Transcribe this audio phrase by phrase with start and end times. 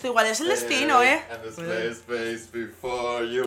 [0.00, 1.22] Esto igual es el destino, ¿eh?
[1.30, 3.44] And the space, space before you.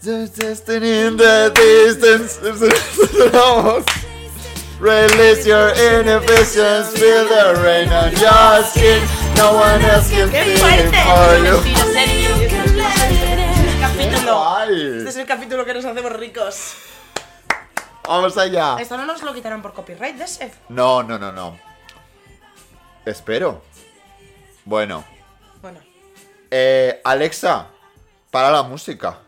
[0.00, 2.40] There's destiny in the distance.
[3.32, 3.84] Vamos.
[4.80, 9.02] Release your inhibitions, feel the rain on your skin.
[9.36, 11.02] No one else can ¡Qué feel it fuerte!
[11.04, 11.56] for you.
[11.68, 14.56] Este es el capítulo.
[14.56, 14.96] Ay.
[14.96, 16.76] Este es el capítulo que nos hacemos ricos.
[18.08, 18.78] Vamos allá.
[18.80, 20.50] Esto no nos lo quitarán por copyright de ese.
[20.70, 21.58] No, no, no, no.
[23.04, 23.60] Espero.
[24.64, 25.04] Bueno,
[26.54, 27.66] Eh, Alexa,
[28.30, 29.18] para la música.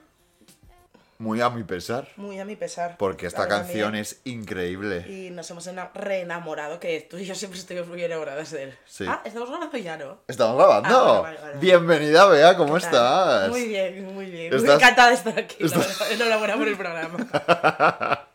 [1.17, 2.09] Muy a mi pesar.
[2.17, 2.97] muy a mi pesar.
[2.99, 4.03] Porque esta canción mía.
[4.03, 5.07] es increíble.
[5.09, 8.79] Y nos hemos ena- reenamorado, que tú y yo siempre estuvimos muy enamoradas de él.
[8.85, 9.07] Sí.
[9.09, 10.19] Ah, estamos grabando ya, ¿no?
[10.29, 10.89] ¿Estamos grabando?
[10.99, 11.59] Ah, vale, vale, vale.
[11.61, 13.49] Bienvenida, Bea, ¿cómo estás?
[13.49, 14.51] Muy bien, muy bien.
[14.53, 15.57] Muy ¿Estás- encantada de estar aquí.
[15.65, 16.11] estás-.
[16.11, 17.17] Enhorabuena por el programa.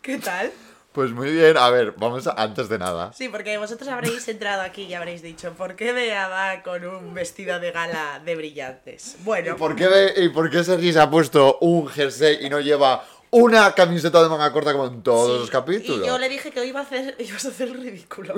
[0.00, 0.50] ¿Qué tal?
[0.94, 3.12] Pues muy bien, a ver, vamos a, antes de nada.
[3.12, 7.12] Sí, porque vosotros habréis entrado aquí y habréis dicho, ¿por qué Bea va con un
[7.12, 9.16] vestido de gala de brillantes?
[9.18, 12.60] ¿Y Bueno, por qué, y por qué Sergi se ha puesto un jersey y no
[12.60, 16.04] lleva una camiseta de manga corta como en todos sí, los capítulos?
[16.04, 18.32] Y yo le dije que hoy iba a hacer, ibas a hacer el ridículo.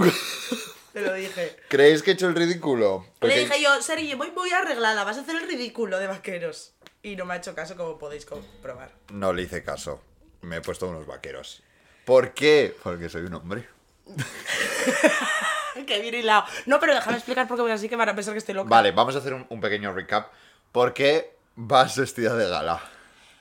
[0.94, 1.58] Te lo dije.
[1.68, 3.04] ¿Creéis que he hecho el ridículo?
[3.18, 6.72] Porque- Le dije yo, Sergi, voy muy arreglada, vas a hacer el ridículo de vaqueros.
[7.02, 8.92] Y no me ha hecho caso, como podéis comprobar.
[9.12, 10.00] No le hice caso.
[10.40, 11.62] Me he puesto unos vaqueros.
[12.06, 12.72] ¿Por qué?
[12.84, 13.68] Porque soy un hombre.
[15.86, 16.44] que bien hilado.
[16.66, 18.70] No, pero déjame explicar porque voy así que van a pensar que estoy loca.
[18.70, 20.30] Vale, vamos a hacer un, un pequeño recap.
[20.70, 22.80] ¿Por qué vas vestida de gala?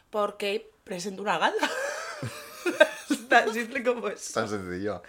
[0.09, 1.69] Porque presento una gala.
[3.29, 4.31] Tan simple como es.
[4.33, 5.03] Tan sencillo.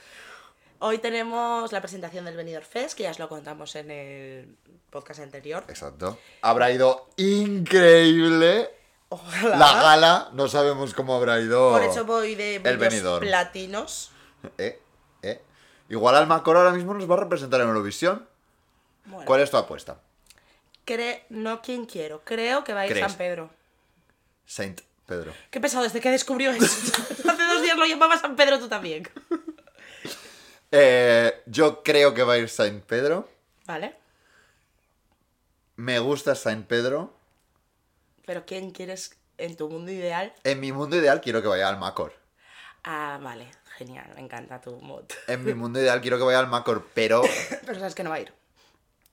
[0.80, 4.56] Hoy tenemos la presentación del Benidorm Fest, que ya os lo contamos en el
[4.90, 5.64] podcast anterior.
[5.68, 6.18] Exacto.
[6.42, 8.75] Habrá ido increíble.
[9.08, 9.56] Ojalá.
[9.56, 11.70] La gala, no sabemos cómo habrá ido.
[11.70, 12.78] Por eso voy de el
[13.20, 14.10] platinos.
[14.58, 14.80] Eh,
[15.22, 15.42] eh.
[15.88, 18.28] Igual Almacor ahora mismo nos va a representar en Eurovisión.
[19.04, 20.00] Bueno, ¿Cuál es tu apuesta?
[20.84, 22.22] cre- no quien quiero.
[22.24, 23.06] Creo que va a ir ¿Crees?
[23.08, 23.50] San Pedro.
[24.44, 25.32] Saint Pedro.
[25.50, 26.64] Qué pesado desde que descubrió eso.
[27.28, 29.08] Hace dos días lo llamaba San Pedro tú también.
[30.72, 33.28] Eh, yo creo que va a ir Saint Pedro.
[33.66, 33.94] Vale.
[35.76, 37.15] Me gusta Saint Pedro.
[38.26, 40.34] Pero ¿quién quieres en tu mundo ideal?
[40.44, 42.12] En mi mundo ideal quiero que vaya Almacor.
[42.84, 43.46] Ah, vale.
[43.78, 44.10] Genial.
[44.14, 45.04] Me encanta tu mod.
[45.28, 47.22] En mi mundo ideal quiero que vaya Almacor, pero
[47.66, 48.32] Pero sabes que no va a ir.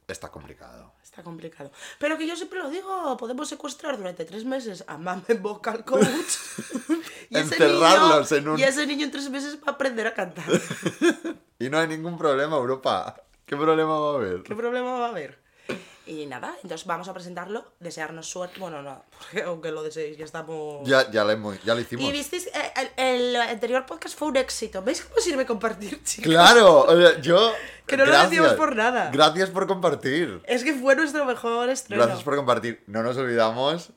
[0.07, 0.91] está complicado.
[1.03, 1.71] Está complicado.
[1.99, 6.01] Pero que yo siempre lo digo, podemos secuestrar durante tres meses a Mame Vocal Coach.
[7.29, 10.07] y ese Encerrarlos niño, en un- Y ese niño en tres meses va a aprender
[10.07, 10.45] a cantar.
[11.59, 13.15] Y no hay ningún problema, Europa.
[13.45, 14.43] ¿Qué problema va a haber?
[14.43, 15.41] ¿Qué problema va a haber?
[16.05, 18.59] Y nada, entonces vamos a presentarlo, desearnos suerte.
[18.59, 20.85] Bueno, no, porque aunque lo deseéis, ya estamos.
[20.87, 22.03] Ya, ya, lo, hemos- ya lo hicimos.
[22.05, 24.81] Y visteis, eh, el, el anterior podcast fue un éxito.
[24.81, 26.29] ¿Veis cómo sirve compartir, chicos?
[26.31, 27.53] Claro, yo.
[27.85, 29.09] Que no lo decimos por nada.
[29.11, 30.41] Gracias por compartir.
[30.45, 32.81] Es que fue nuestro mejor estreno Gracias por compartir.
[32.87, 33.89] No nos olvidamos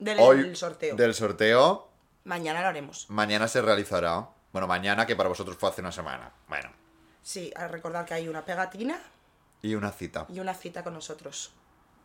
[0.00, 0.96] del hoy del sorteo.
[0.96, 1.88] del sorteo.
[2.24, 3.08] Mañana lo haremos.
[3.08, 4.28] Mañana se realizará.
[4.52, 6.32] Bueno, mañana que para vosotros fue hace una semana.
[6.48, 6.70] Bueno.
[7.22, 9.00] Sí, a recordar que hay una pegatina
[9.62, 10.26] Y una cita.
[10.28, 11.50] y una cita con nosotros.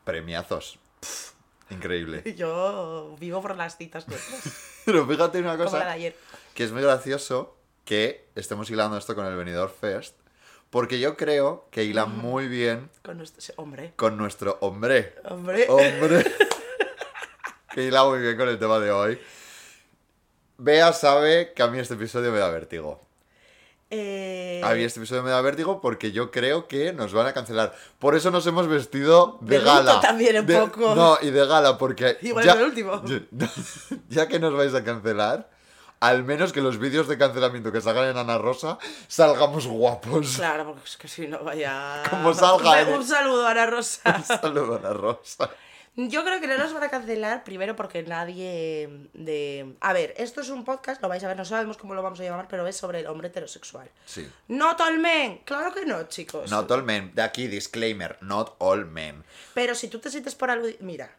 [0.03, 0.79] Premiazos.
[0.99, 1.31] Pff,
[1.69, 2.33] increíble.
[2.37, 4.41] Yo vivo por las citas nuestras,
[4.85, 5.91] Pero fíjate una como la de cosa.
[5.91, 6.15] ayer.
[6.53, 10.15] Que es muy gracioso que estemos hilando esto con el Benidorm Fest.
[10.69, 13.93] Porque yo creo que hila muy bien Con nuestro hombre.
[13.95, 15.13] con nuestro hombre.
[15.25, 15.67] Hombre.
[15.69, 16.25] Hombre.
[17.75, 19.21] que hila muy bien con el tema de hoy.
[20.57, 23.05] Bea sabe que a mí este episodio me da vértigo.
[23.95, 27.33] Eh, A mí este episodio me da vértigo porque yo creo que nos van a
[27.33, 27.75] cancelar.
[27.99, 29.99] Por eso nos hemos vestido de, De gala.
[29.99, 30.95] también un De- poco.
[30.95, 32.17] No, y de gala porque...
[32.21, 33.01] Igual ya, es el último.
[34.09, 35.49] Ya que nos vais a cancelar,
[35.99, 38.77] al menos que los vídeos de cancelamiento que salgan en Ana Rosa
[39.07, 40.35] salgamos guapos.
[40.37, 42.01] Claro, porque es que si no vaya.
[42.09, 44.23] Como salga el- Un saludo, Ana Rosa.
[44.23, 45.49] Saludos Ana Rosa.
[45.95, 49.75] Yo creo que no nos van a cancelar, primero porque nadie de...
[49.79, 52.19] A ver, esto es un podcast, lo vais a ver, no sabemos cómo lo vamos
[52.19, 53.89] a llamar, pero es sobre el hombre heterosexual.
[54.05, 54.27] Sí.
[54.47, 56.49] Not all men, claro que no, chicos.
[56.49, 57.13] Not all men.
[57.13, 58.17] De aquí, disclaimer.
[58.21, 59.23] Not all men.
[59.53, 60.67] Pero si tú te sientes por algo...
[60.79, 61.15] Mira,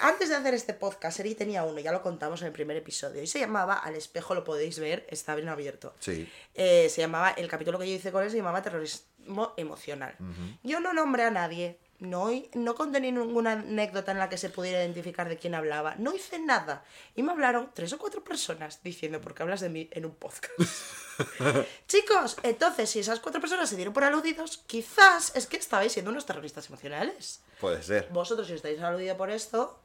[0.00, 3.22] antes de hacer este podcast, Seri tenía uno, ya lo contamos en el primer episodio,
[3.22, 5.94] y se llamaba Al espejo, lo podéis ver, está bien abierto.
[5.98, 6.30] Sí.
[6.54, 10.14] Eh, se llamaba, el capítulo que yo hice con él se llamaba Terrorismo Emocional.
[10.62, 14.80] Yo no nombré a nadie, no, no conté ninguna anécdota en la que se pudiera
[14.80, 16.84] identificar de quién hablaba, no hice nada.
[17.14, 20.14] Y me hablaron tres o cuatro personas diciendo, ¿por qué hablas de mí en un
[20.14, 20.50] podcast?
[21.88, 26.10] Chicos, entonces, si esas cuatro personas se dieron por aludidos, quizás es que estabais siendo
[26.10, 27.40] unos terroristas emocionales.
[27.60, 28.08] Puede ser.
[28.10, 29.78] Vosotros, si estáis aludidos por esto,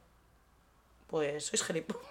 [1.06, 2.02] pues sois gilipollas.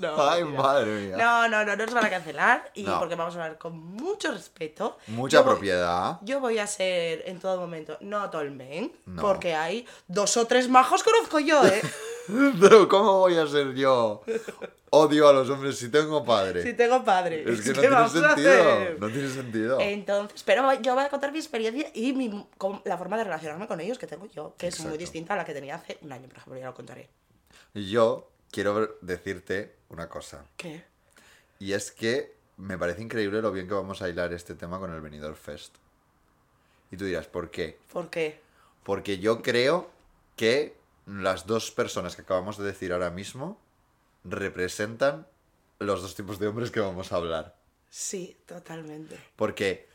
[0.00, 1.16] No, Ay, madre mía.
[1.16, 2.98] No, no, no, no nos van a cancelar y No.
[2.98, 4.98] porque vamos a hablar con mucho respeto.
[5.06, 6.18] Mucha Yo voy- propiedad.
[6.22, 9.22] Yo voy a ser en todo momento not all men, No.
[9.22, 11.80] porque hay dos o tres majos conozco yo, ¿eh?
[12.60, 14.22] Pero ¿cómo voy a ser yo?
[14.90, 16.62] Odio a los hombres si tengo padre.
[16.62, 17.44] si tengo padre.
[17.48, 18.50] Es que no ¿Qué tiene vamos a sentido.
[18.52, 18.96] hacer?
[19.00, 19.80] No tiene sentido.
[19.80, 23.66] Entonces, pero yo voy a contar mi experiencia y mi, con- la forma de relacionarme
[23.68, 26.12] con ellos que tengo yo, que es muy distinta a la que tenía hace un
[26.12, 27.08] año, por ejemplo, ya lo contaré.
[27.74, 30.44] Yo quiero decirte una cosa.
[30.56, 30.84] ¿Qué?
[31.58, 34.92] Y es que me parece increíble lo bien que vamos a hilar este tema con
[34.92, 35.76] el Benidorm Fest.
[36.90, 37.78] Y tú dirás, ¿por qué?
[37.92, 38.40] ¿Por qué?
[38.82, 39.90] Porque yo creo
[40.36, 40.76] que
[41.06, 43.58] las dos personas que acabamos de decir ahora mismo
[44.24, 45.26] representan
[45.78, 47.56] los dos tipos de hombres que vamos a hablar.
[47.88, 49.18] Sí, totalmente.
[49.36, 49.88] Porque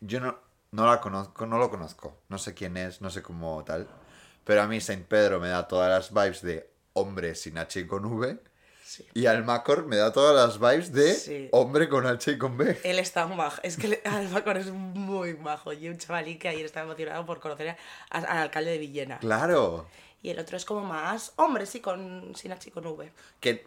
[0.00, 0.38] yo no,
[0.72, 2.18] no la conozco, no lo conozco.
[2.28, 3.88] No sé quién es, no sé cómo tal.
[4.44, 7.86] Pero a mí Saint Pedro me da todas las vibes de hombre sin H y
[7.86, 8.38] con V.
[8.86, 9.04] Sí.
[9.14, 11.48] Y Almacor me da todas las vibes de Sí.
[11.50, 12.78] hombre con H y con B.
[12.84, 13.60] Él está majo.
[13.64, 15.72] Es que Almacor es muy majo.
[15.72, 17.70] Y un chavalín que ayer estaba emocionado por conocer
[18.10, 19.18] a- al alcalde de Villena.
[19.18, 19.88] Claro.
[20.22, 23.10] Y el otro es como más hombre, sí, con, sin H y con V.
[23.40, 23.66] Que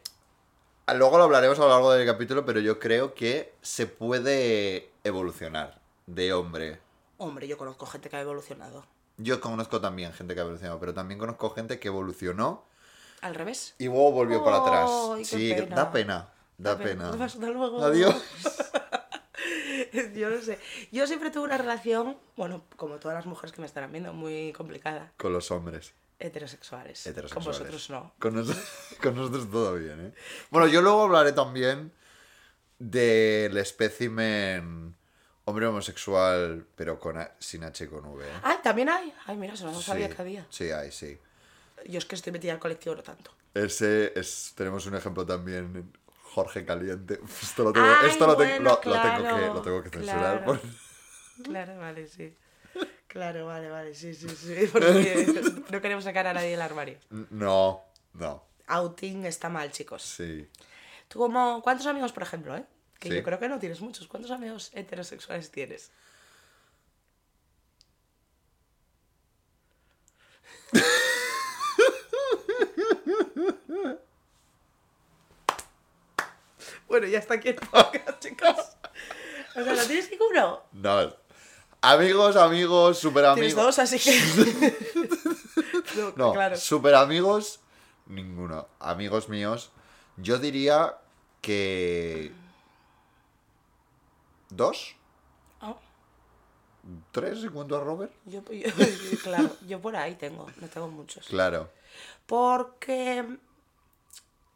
[0.96, 5.82] luego lo hablaremos a lo largo del capítulo, pero yo creo que se puede evolucionar
[6.08, 6.80] de hombre.
[7.18, 8.86] Hombre, yo conozco gente que ha evolucionado.
[9.18, 12.64] Yo conozco también gente que ha evolucionado, pero también conozco gente que evolucionó
[13.22, 13.76] Al revés.
[13.78, 14.90] y luego volvió para atrás.
[15.24, 15.76] Sí, pena.
[15.76, 16.30] da pena.
[16.58, 17.10] Da pena.
[17.24, 17.84] Hasta luego.
[17.84, 18.16] Adiós.
[20.16, 20.60] Yo no sé.
[20.92, 24.54] Yo siempre tuve una relación, bueno, como todas las mujeres que me estarán viendo, muy
[24.54, 25.12] complicada.
[25.18, 25.94] Con los hombres.
[26.20, 27.06] Heterosexuales.
[27.08, 27.34] Heterosexuales.
[27.58, 28.14] Con vosotros no.
[28.20, 28.56] Con, nos-
[29.02, 30.14] con nosotros todo bien, ¿eh?
[30.50, 31.94] Bueno, yo luego hablaré también
[32.78, 34.96] del espécimen
[35.46, 38.26] hombre homosexual, pero con sin H y con V.
[38.26, 38.32] ¿eh?
[38.44, 39.14] Ay, también hay.
[39.26, 40.46] Ay, mira, eso no Sí, sabía que había.
[40.50, 41.18] Sí, hay, sí.
[41.88, 43.32] Yo es que estoy metida al colectivo no tanto.
[43.54, 45.92] Ese es, tenemos un ejemplo también,
[46.34, 47.20] Jorge Caliente.
[47.42, 50.44] Esto lo tengo, Ay, esto lo, lo- lo tengo, que, lo tengo que censurar.
[50.44, 50.46] claro.
[50.46, 50.62] por-
[51.44, 52.36] Claro, vale, sí.
[53.08, 54.68] Claro, vale, vale, sí, sí, sí.
[54.72, 55.26] Porque
[55.72, 57.00] no queremos sacar a nadie del armario.
[57.30, 57.82] No,
[58.14, 60.04] no, Outing está mal, chicos.
[60.04, 60.48] sí.
[61.08, 62.66] ¿Tú como cuántos amigos, por ejemplo, eh?
[63.00, 63.16] Que Sí.
[63.16, 64.08] yo creo que no tienes muchos.
[64.08, 65.92] ¿Cuántos amigos heterosexuales tienes?
[76.90, 78.56] Bueno, ya está aquí el podcast, chicos.
[79.56, 80.64] O sea, ¿no tienes ninguno?
[80.74, 81.14] No.
[81.82, 83.78] Amigos, amigos, super Tienes amigos.
[83.78, 84.76] dos, así que...
[85.96, 86.58] no, No, claro.
[86.58, 87.62] super amigos,
[88.06, 88.68] ninguno.
[88.80, 89.72] Amigos míos,
[90.18, 90.98] yo diría
[91.42, 92.34] que.
[94.50, 94.96] ¿Dos?
[95.62, 95.76] Ah,
[97.12, 98.12] ¿Tres en cuanto a Robert?
[98.26, 98.72] yo, yo-
[99.24, 101.28] claro, yo por ahí tengo, no tengo muchos.
[101.28, 101.70] Claro.
[102.26, 103.26] Porque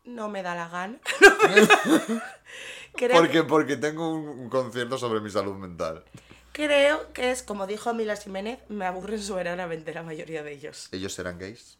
[0.05, 0.99] no me da la gana.
[2.95, 6.03] creo, Porque, porque tengo un, un concierto sobre mi salud mental.
[6.51, 10.89] creo que es, como dijo Mila Jiménez, me aburren soberanamente la mayoría de ellos.
[10.91, 11.77] ¿Ellos eran gays?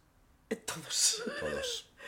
[0.49, 1.23] Eh, Todos.
[1.39, 1.89] Todos.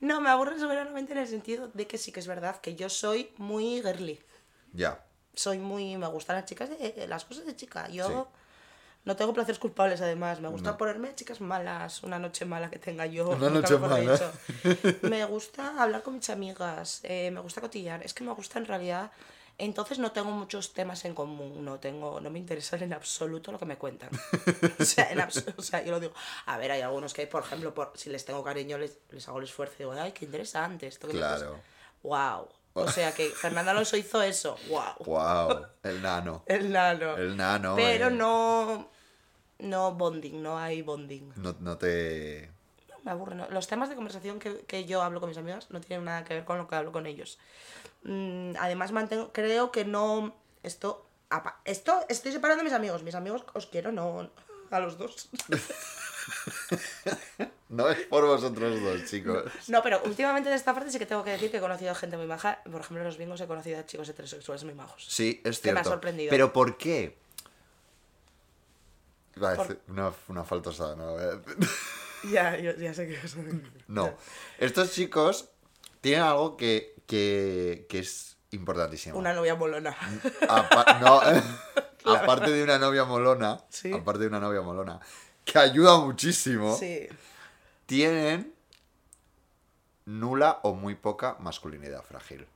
[0.00, 2.88] No, me aburren soberanamente en el sentido de que sí que es verdad que yo
[2.88, 4.20] soy muy girly.
[4.72, 5.06] Ya.
[5.32, 5.96] Soy muy...
[5.96, 7.88] Me gustan las chicas, de, eh, las cosas de chica.
[7.88, 8.14] Yo Sí.
[9.04, 10.40] No tengo placeres culpables, además.
[10.40, 10.76] Me gusta No.
[10.78, 13.30] ponerme chicas malas, una noche mala que tenga yo.
[13.30, 14.32] Una noche mala.
[15.02, 18.02] Me gusta hablar con mis amigas, eh, me gusta cotillar.
[18.04, 19.10] Es que me gusta en realidad...
[19.58, 23.58] Entonces no tengo muchos temas en común, no tengo, no me interesa en absoluto lo
[23.58, 24.08] que me cuentan.
[24.80, 26.14] O sea, en abs- o sea, yo lo digo.
[26.46, 29.38] A ver, hay algunos que, por ejemplo, por, si les tengo cariño, les, les hago
[29.38, 31.60] el esfuerzo y digo, ay, qué interesante esto que me Claro.
[32.02, 32.48] Wow.
[32.74, 34.56] O sea que Fernando Alonso hizo eso.
[34.68, 35.04] Wow.
[35.04, 35.66] Wow.
[35.82, 36.42] El nano.
[36.46, 37.16] El nano.
[37.16, 37.76] El nano.
[37.76, 38.10] Pero eh.
[38.10, 38.88] no.
[39.58, 41.32] No bonding, no hay bonding.
[41.36, 42.50] No, no te.
[42.88, 43.34] No, me aburre.
[43.36, 43.48] ¿no?
[43.50, 46.34] Los temas de conversación que, que yo hablo con mis amigas no tienen nada que
[46.34, 47.38] ver con lo que hablo con ellos.
[48.04, 50.34] Mm, además, mantengo, creo que no.
[50.62, 51.06] Esto.
[51.30, 53.02] apa- Esto estoy separando a mis amigos.
[53.02, 54.30] Mis amigos os quiero, no.
[54.70, 55.28] A los dos.
[57.72, 59.44] No es por vosotros dos, chicos.
[59.68, 61.94] No, pero últimamente de esta parte sí que tengo que decir que he conocido a
[61.94, 62.60] gente muy maja.
[62.64, 65.06] Por ejemplo, en los bingos he conocido a chicos heterosexuales muy majos.
[65.08, 65.90] Sí, es Que me ha cierto.
[65.90, 66.30] sorprendido.
[66.30, 67.16] Pero ¿por qué?
[69.36, 71.16] Iba a Por- decir una, una faltosa, no.
[71.16, 71.42] decir.
[72.30, 73.34] Ya, yo, ya sé que os
[73.88, 74.14] No.
[74.58, 75.48] Estos chicos
[76.00, 79.18] tienen algo que, que, que es importantísimo.
[79.18, 79.96] Una novia molona.
[80.48, 81.20] Apa- no,
[82.16, 83.92] aparte de una novia molona, Sí.
[83.92, 85.00] aparte de una novia molona,
[85.44, 87.08] que ayuda muchísimo, Sí.
[87.92, 88.54] Tienen
[90.06, 92.46] nula o muy poca masculinidad frágil.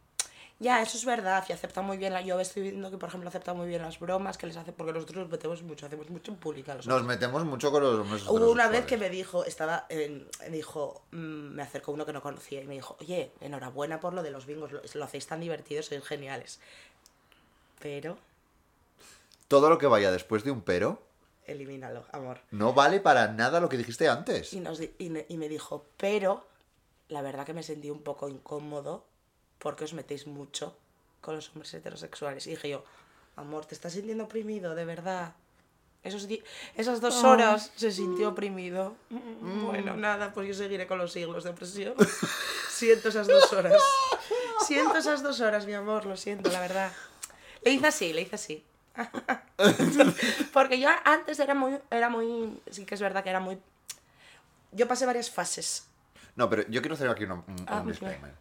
[0.58, 3.28] Ya, eso es verdad, y acepta muy bien, la, yo estoy viendo que, por ejemplo,
[3.28, 6.32] acepta muy bien las bromas que les hace, porque nosotros nos metemos mucho, hacemos mucho
[6.32, 6.74] en pública.
[6.74, 10.48] los Nos metemos mucho con los hombres Hubo una vez que me dijo, estaba, me
[10.48, 11.16] dijo, mm,
[11.54, 14.46] me acercó uno que no conocía y me dijo, oye, enhorabuena por lo de los
[14.46, 16.60] bingos, lo, lo hacéis tan divertidos, sois geniales.
[17.78, 18.16] Pero,
[19.48, 21.02] Todo lo que vaya después de un pero
[21.46, 22.40] elimínalo, amor.
[22.50, 24.52] no vale para nada lo que dijiste antes.
[24.52, 26.46] Y, nos, di- y, me- y me dijo, pero,
[27.08, 29.06] la verdad que me sentí un poco incómodo
[29.58, 30.76] porque os metéis mucho
[31.20, 32.46] con los hombres heterosexuales.
[32.46, 32.84] Y dije yo,
[33.36, 35.34] amor, te estás sintiendo oprimido, de verdad.
[36.02, 36.28] Esos
[36.76, 38.94] esas dos horas se sintió oprimido.
[39.10, 41.94] Bueno, nada, pues yo seguiré con los siglos de opresión.
[42.70, 43.82] siento esas dos horas.
[44.66, 46.92] Siento esas dos horas, mi amor, lo siento, la verdad.
[47.64, 48.64] Le hice así, le hice así.
[50.52, 53.58] Porque yo antes era muy, era muy, sí que es verdad que era muy...
[54.72, 55.86] Yo pasé varias fases.
[56.34, 58.32] No, pero yo quiero hacer aquí un, un- Ah, un muy disclaimer.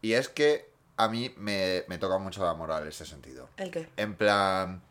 [0.00, 3.48] Y es que a mí me, me toca mucho la moral en ese sentido.
[3.56, 3.88] ¿El qué?
[3.96, 4.82] En plan...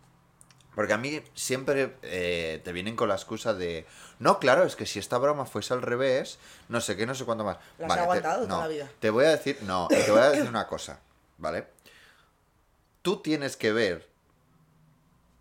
[0.75, 3.85] Porque a mí siempre eh, te vienen con la excusa de...
[4.17, 7.25] No, claro, es que si esta broma fuese al revés, no sé qué, no sé
[7.25, 7.57] cuánto más.
[7.77, 8.89] Las he te- aguantado no, toda la vida.
[8.99, 9.59] Te voy a decir...
[9.63, 10.99] No, te voy a decir una cosa,
[11.37, 11.67] ¿vale?
[13.03, 14.09] Tú tienes que ver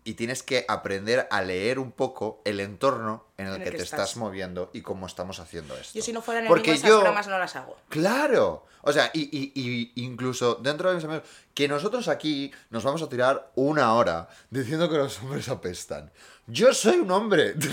[0.05, 4.09] y tienes que aprender a leer un poco el entorno en el, que, te estás.
[4.09, 4.17] estás.
[4.17, 5.97] moviendo y cómo estamos haciendo esto.
[5.97, 7.77] Yo si no fuera enemigo, Porque esas yo- bromas no las hago.
[7.89, 8.65] Claro.
[8.81, 13.01] O sea, y, y- y incluso dentro de mis amigos, que nosotros aquí nos vamos
[13.01, 16.11] a tirar una hora diciendo que los hombres apestan.
[16.47, 17.55] Yo soy un hombre.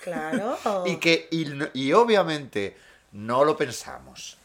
[0.00, 0.56] Claro.
[0.86, 1.44] y que, y,
[1.74, 2.74] y obviamente,
[3.12, 4.38] no lo pensamos.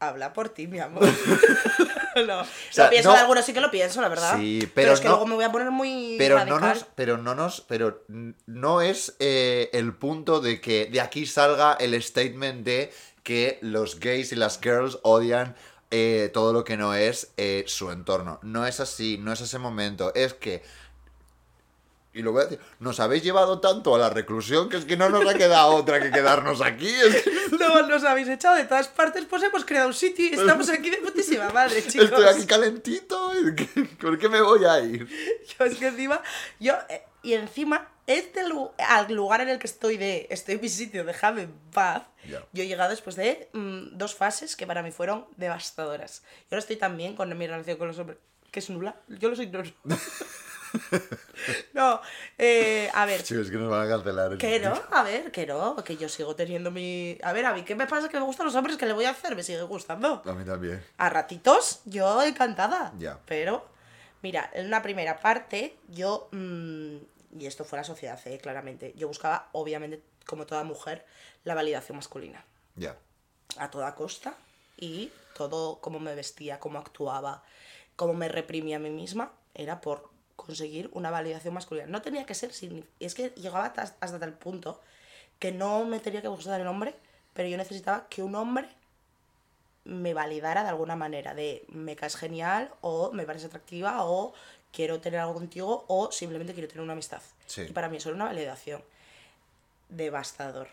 [0.00, 1.04] Habla por ti, mi amor.
[2.26, 2.44] no.
[2.70, 4.36] sea, lo pienso no- de algunos, sí que lo pienso, la verdad.
[4.38, 6.60] Sí, pero es que no- luego me voy a poner muy Pero radical.
[6.60, 8.04] no nos, pero no nos, pero
[8.46, 12.92] no es eh, el punto de que de aquí salga el statement de
[13.22, 15.54] que los gays y las girls odian
[15.90, 18.40] eh, todo lo que no es eh, su entorno.
[18.42, 20.12] No es así, no es ese momento.
[20.14, 20.62] Es que
[22.14, 24.96] y lo voy a decir, nos habéis llevado tanto a la reclusión que es que
[24.96, 26.88] no nos ha quedado otra que quedarnos aquí.
[26.88, 27.24] Es
[27.58, 30.90] No, nos habéis echado de todas partes, pues hemos creado un sitio y estamos aquí
[30.90, 32.06] de putísima madre, chicos.
[32.10, 33.32] estoy aquí calentito.
[34.00, 35.06] ¿Por qué me voy a ir?
[35.58, 36.20] Yo es que encima,
[36.60, 40.60] yo, eh, y encima, este lu- al lugar en el que estoy de, estoy en
[40.60, 42.44] mi sitio, déjame en paz, Ya.
[42.52, 46.22] yo he llegado después de mm, dos fases que para mí fueron devastadoras.
[46.22, 48.18] Yo ahora estoy también con mi relación con los hombres,
[48.50, 49.70] que es nula, yo ignoro.
[49.84, 49.96] no,
[52.38, 54.38] eh, a ver, Chicos, es que nos van a cancelar.
[54.38, 57.18] que no, a ver, que no, que yo sigo teniendo mi...
[57.22, 58.08] A ver, a mí, ¿qué me pasa?
[58.08, 59.36] Que me gustan los hombres, ¿qué le voy a hacer?
[59.36, 60.22] Me sigue gustando.
[60.24, 60.84] A mí también.
[60.98, 62.92] A ratitos, yo encantada.
[62.98, 63.18] Ya.
[63.26, 63.66] Pero,
[64.22, 66.28] mira, en una primera parte, yo.
[66.32, 66.96] mm,
[67.38, 68.94] y esto fue la sociedad, eh, claramente.
[68.96, 71.04] Yo buscaba, obviamente, como toda mujer,
[71.44, 72.44] la validación masculina.
[72.76, 72.96] Ya.
[73.58, 74.34] A toda costa.
[74.76, 77.42] Y todo, cómo me vestía, cómo actuaba,
[77.96, 81.86] cómo me reprimía a mí misma, era por conseguir una validación masculina.
[81.86, 82.50] No tenía que ser.
[83.00, 84.80] Es que llegaba hasta, hasta tal punto
[85.38, 86.94] que no me tenía que gustar el hombre,
[87.32, 88.68] pero yo necesitaba que un hombre
[89.84, 94.32] me validara de alguna manera, de me caes genial, o me parece atractiva, o
[94.72, 97.20] quiero tener algo contigo, o simplemente quiero tener una amistad.
[97.46, 97.62] Sí.
[97.62, 98.82] Y para mí eso era una validación.
[99.88, 100.68] Devastador.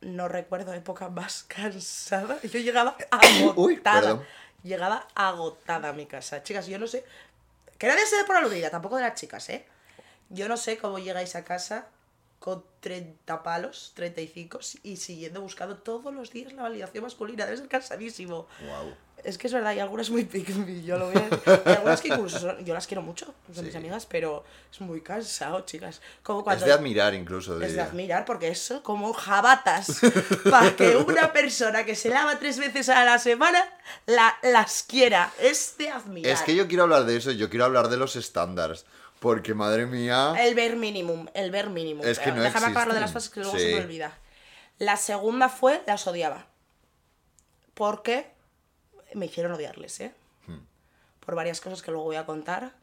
[0.00, 2.40] No recuerdo época más cansada.
[2.42, 4.14] Yo llegaba agotada.
[4.14, 4.20] Uy,
[4.62, 6.42] llegaba agotada a mi casa.
[6.42, 7.04] Chicas, yo no sé.
[7.78, 9.66] Que nadie se dé por aludida, tampoco de las chicas, ¿eh?
[10.30, 11.86] Yo no sé cómo llegáis a casa
[12.44, 17.46] con 30 palos, 35, y siguiendo buscando todos los días la validación masculina.
[17.46, 18.46] Debe ser cansadísimo.
[18.60, 18.92] Wow.
[19.24, 21.08] Es que es verdad, hay algunas muy pick me, yo lo.
[21.08, 21.14] Hay
[21.76, 23.78] algunas que incluso son- yo las quiero mucho, son mis Sí.
[23.78, 26.02] amigas, pero es muy cansado, chicas.
[26.22, 26.62] Como cuando...
[26.62, 27.58] Es de admirar incluso.
[27.62, 30.00] Es de admirar, porque eso como jabatas.
[30.50, 33.64] para que una persona que se lava tres veces a la semana
[34.04, 35.32] la, las quiera.
[35.40, 36.30] Es de admirar.
[36.30, 38.84] Es que yo quiero hablar de eso, yo quiero hablar de los estándares.
[39.24, 40.34] Porque, madre mía.
[40.38, 42.04] El ver minimum, el ver minimum.
[42.06, 43.62] Es que no Déjame acabar lo de las fases que luego Sí.
[43.62, 44.12] se me olvida.
[44.78, 46.46] La segunda fue, las odiaba.
[47.72, 48.30] Porque
[49.14, 50.12] me hicieron odiarles, ¿eh?
[50.46, 50.58] Hmm.
[51.24, 52.74] Por varias cosas que luego voy a contar.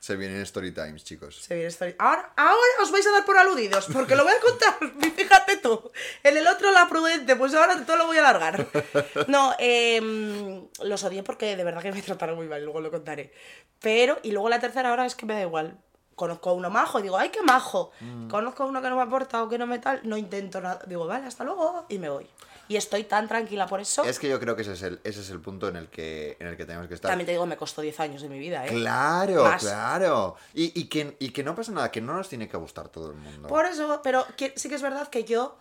[0.00, 1.36] Se vienen story times, chicos.
[1.42, 4.40] Se viene story- Ahora, ahora os vais a dar por aludidos, porque lo voy a
[4.40, 5.12] contar.
[5.16, 5.90] Fíjate tú.
[6.22, 8.66] En el otro la prudente, pues ahora todo lo voy a alargar.
[9.28, 13.32] No, em, los odié porque de verdad que me trataron muy mal, luego lo contaré.
[13.80, 15.78] Pero, y luego la tercera ahora es que me da igual.
[16.14, 17.92] Conozco a uno majo digo, ¡ay, qué majo!
[18.28, 20.80] Conozco a uno que no me aporta o que no me tal, no intento nada.
[20.86, 22.26] Digo, vale, hasta luego, y me voy.
[22.68, 24.04] Y estoy tan tranquila por eso.
[24.04, 26.36] Es que yo creo que ese es el, ese es el punto en el que,
[26.38, 27.08] en el que tenemos que estar.
[27.10, 28.68] También te digo, me costó 10 años de mi vida, ¿eh?
[28.68, 29.62] Claro, Más.
[29.62, 30.36] claro.
[30.52, 33.10] Y, y, que, y que no pasa nada, que no nos tiene que gustar todo
[33.10, 33.48] el mundo.
[33.48, 35.56] Por eso, pero que- sí que es verdad que yo,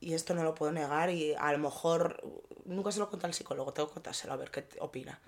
[0.00, 2.20] y esto no lo puedo negar, y a lo mejor
[2.64, 5.20] nunca se lo conté al psicólogo, tengo que contárselo a ver qué opina.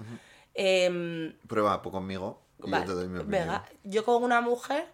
[0.54, 3.30] Em, Prueba conmigo y vale, yo te doy mi opinión.
[3.46, 4.86] venga, yo con una mujer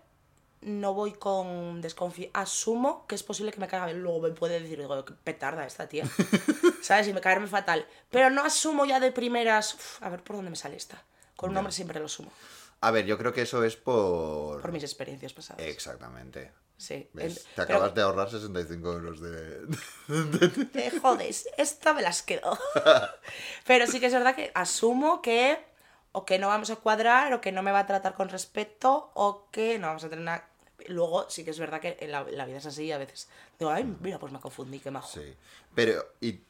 [0.61, 2.41] no voy con desconfianza.
[2.41, 4.03] Asumo que es posible que me caiga bien.
[4.03, 6.05] Luego me puede decir, digo, qué petarda esta tía.
[6.83, 7.09] ¿Sabes?
[7.09, 7.87] Y me caerme fatal.
[8.11, 9.75] Pero no asumo ya de primeras.
[9.75, 11.03] "Uf, a ver por dónde me sale esta.
[11.37, 12.31] Con un hombre siempre lo asumo.
[12.81, 14.61] A ver, yo creo que eso es por...
[14.61, 15.65] Por mis experiencias pasadas.
[15.67, 16.53] Exactamente.
[16.77, 17.09] Sí.
[17.13, 19.67] Te pero- acabas de ahorrar 65 euros de...
[20.73, 22.57] Te jodes, esta me las quedo.
[23.67, 25.59] Pero sí que es verdad que asumo que
[26.13, 29.11] o que no vamos a cuadrar, o que no me va a tratar con respeto,
[29.15, 30.49] o que no vamos a tener nada.
[30.87, 33.71] Luego sí que es verdad que la, la vida es así y a veces digo,
[33.71, 35.09] ay, mira, pues me confundí, qué majo.
[35.09, 35.35] Sí.
[35.75, 36.41] Pero, y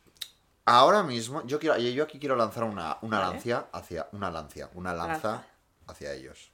[0.67, 3.33] ahora mismo, yo quiero, yo aquí quiero lanzar una, una Vale.
[3.33, 4.07] lancia hacia...
[4.12, 5.47] Una lancia, una lanza Lanza.
[5.87, 6.50] hacia ellos.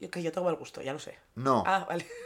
[0.00, 1.18] Yo, que yo tengo el gusto, ya lo sé.
[1.34, 2.06] No, Ah, vale.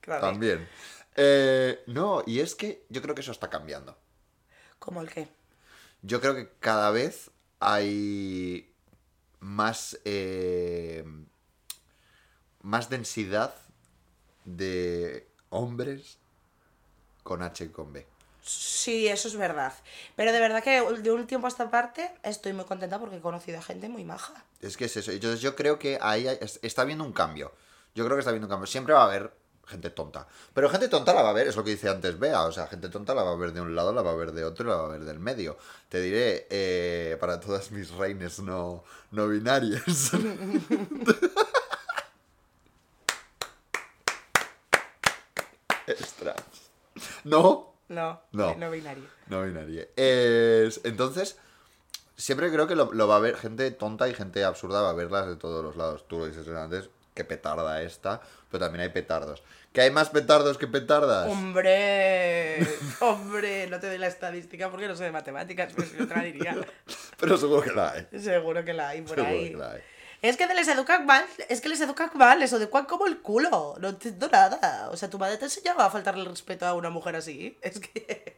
[0.00, 0.22] Claro.
[0.22, 0.68] también.
[1.16, 3.96] Eh, no, y es que yo creo que eso está cambiando.
[4.78, 5.28] ¿Cómo el qué?
[6.02, 8.72] Yo creo que cada vez hay
[9.40, 11.04] más eh,
[12.62, 13.54] más densidad
[14.44, 16.18] de hombres
[17.22, 18.06] con H y con B.
[18.42, 19.72] Sí, eso es verdad.
[20.16, 23.20] Pero de verdad que de un tiempo a esta parte estoy muy contenta porque he
[23.20, 24.44] conocido a gente muy maja.
[24.60, 25.12] Es que es eso.
[25.12, 26.26] Entonces yo creo que ahí
[26.62, 27.52] está habiendo un cambio.
[27.94, 28.66] Yo creo que está habiendo un cambio.
[28.66, 29.32] Siempre va a haber
[29.70, 30.26] gente tonta.
[30.52, 32.42] Pero gente tonta la va a haber, es lo que dice antes Bea.
[32.42, 34.32] O sea, gente tonta la va a haber de un lado, la va a ver
[34.32, 35.56] de otro y la va a ver del medio.
[35.88, 40.12] Te diré, eh, para todas mis reines no, no binarias.
[45.86, 46.36] Extras.
[47.24, 48.54] No, No, No.
[48.56, 49.04] no binario.
[49.28, 49.88] no binaria.
[49.96, 51.36] Es, entonces,
[52.16, 54.94] siempre creo que lo, lo va a haber gente tonta y gente absurda, va a
[54.94, 56.06] verlas de todos los lados.
[56.06, 59.42] Tú lo dices antes, que petarda esta, pero también hay petardos.
[59.72, 61.28] ¿Que hay más petardos que petardas?
[61.28, 62.58] Hombre,
[63.00, 66.14] hombre, no te doy la estadística porque no sé de matemáticas, pero si no te
[66.14, 66.56] la diría.
[67.20, 68.08] Pero seguro que la hay.
[68.18, 69.50] Seguro que la hay por Seguro ahí.
[69.50, 69.80] que la hay.
[70.22, 73.76] Es que les educan mal, es que les educan mal, les educan como el culo.
[73.78, 74.88] No entiendo nada.
[74.90, 77.58] O sea, tu madre te enseñaba a faltarle el respeto a una mujer así.
[77.62, 78.34] Es que.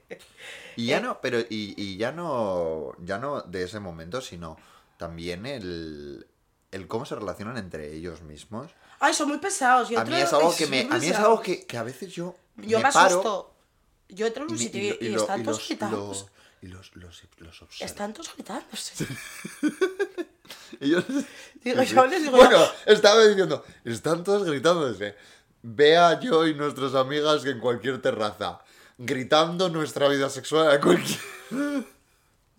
[0.76, 4.56] Y ya no, pero y, y ya no, ya no de ese momento, sino
[4.96, 6.26] también el,
[6.72, 8.72] el cómo se relacionan entre ellos mismos.
[8.98, 9.88] Ay, son muy pesados.
[9.88, 12.12] Yo A mí es algo que me, a mí es algo que, que a veces
[12.12, 13.54] yo, Yo me, paro asusto.
[14.08, 16.26] Yo entro en un sitio y y, lo- y y lo- están todos los,
[16.62, 17.80] y los, los, los.
[17.80, 19.06] Están todos gritándose.
[20.80, 21.00] Y yo-
[21.62, 21.94] Digo, Sí, sí.
[21.94, 25.14] yo les digo, bueno, estaba diciendo, están todos gritándose.
[25.62, 28.60] Vea yo y nuestras amigas que en cualquier terraza,
[28.98, 31.18] gritando nuestra vida sexual a, cualquier,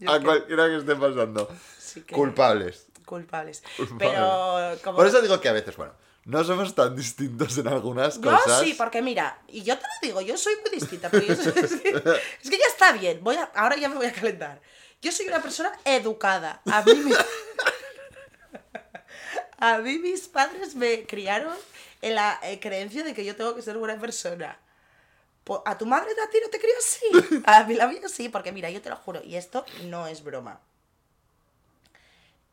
[0.07, 1.49] a cualquiera que esté pasando.
[1.77, 2.82] sí que- Culpables.
[3.05, 3.63] Culpables.
[3.77, 3.97] Culpables.
[3.99, 4.97] Pero como.
[4.97, 5.93] Por eso digo que a veces, bueno,
[6.25, 8.61] no somos tan distintos en algunas cosas.
[8.61, 11.53] sí, porque mira, y yo te lo digo, yo soy muy distinta, pero yo soy-
[11.63, 11.89] es, que,
[12.43, 14.61] es que ya está bien, voy a, ahora ya me voy a calentar.
[15.01, 16.61] Yo soy una persona educada.
[16.71, 17.13] A mí, mi-
[19.57, 21.55] a mí mis padres me criaron
[22.01, 24.57] en la eh, creencia de que yo tengo que ser buena persona.
[25.65, 27.41] ¿A tu madre a ti no te crió así?
[27.45, 30.23] A mí la mía sí, porque mira, yo te lo juro, y esto no es
[30.23, 30.61] broma.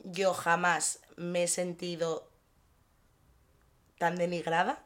[0.03, 2.29] Yo jamás me he sentido
[3.97, 4.83] tan denigrada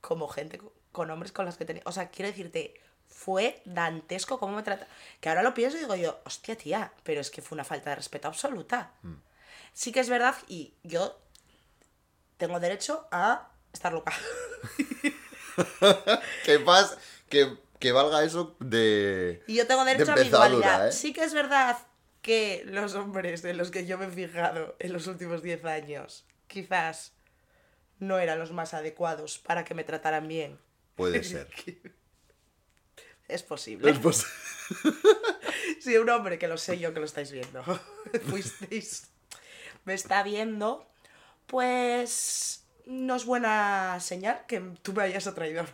[0.00, 1.82] como gente co- con hombres con los que tenía.
[1.84, 4.86] O sea, quiero decirte, fue dantesco cómo me trata.
[5.20, 7.90] Que ahora lo pienso y digo yo, hostia, tía, pero es que fue una falta
[7.90, 8.92] de respeto absoluta.
[9.74, 11.18] Sí que es verdad y yo
[12.38, 14.12] tengo derecho a estar loca.
[16.44, 16.98] Que pasa,
[17.30, 19.42] que, que valga eso de...
[19.46, 20.88] Y yo tengo derecho a mi dualidad.
[20.88, 20.92] ¿eh?
[20.92, 21.78] Sí que es verdad
[22.26, 26.26] que los hombres en los que yo me he fijado en los últimos 10 años
[26.48, 27.12] quizás
[28.00, 30.58] no eran los más adecuados para que me trataran bien.
[30.96, 31.48] Puede ser.
[33.28, 33.90] Es posible.
[33.92, 34.26] Es pos-
[35.80, 37.62] Si un hombre, que lo sé yo que lo estáis viendo,
[38.28, 39.08] fuisteis,
[39.84, 40.90] me está viendo,
[41.46, 45.70] pues no es buena señal que tú me hayas atraído a mí.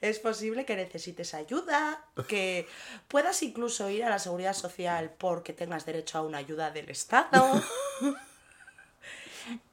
[0.00, 2.66] Es posible que necesites ayuda, que
[3.08, 7.62] puedas incluso ir a la seguridad social porque tengas derecho a una ayuda del Estado.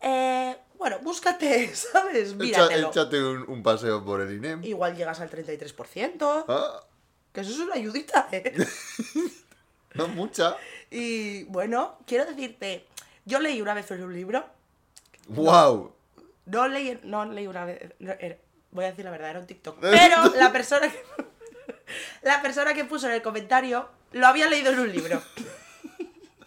[0.02, 2.30] Eh, bueno, búscate, ¿sabes?
[2.34, 2.88] Echa- Míratelo.
[2.90, 4.64] échate un, un paseo por el INEM.
[4.64, 6.46] Igual llegas al 33%.
[6.48, 6.84] Ah,
[7.34, 8.54] Que eso es una ayudita, ¿eh?
[9.94, 10.56] no mucha.
[10.90, 12.88] Y bueno, quiero decirte,
[13.26, 14.46] yo leí una vez un libro,
[15.28, 15.94] ¡Wow!
[16.46, 18.38] no leí, no leí una vez, no, era-
[18.78, 21.04] voy a decir la verdad, era un TikTok, pero la persona que,
[22.22, 25.22] la persona que puso en el comentario lo había leído en un libro.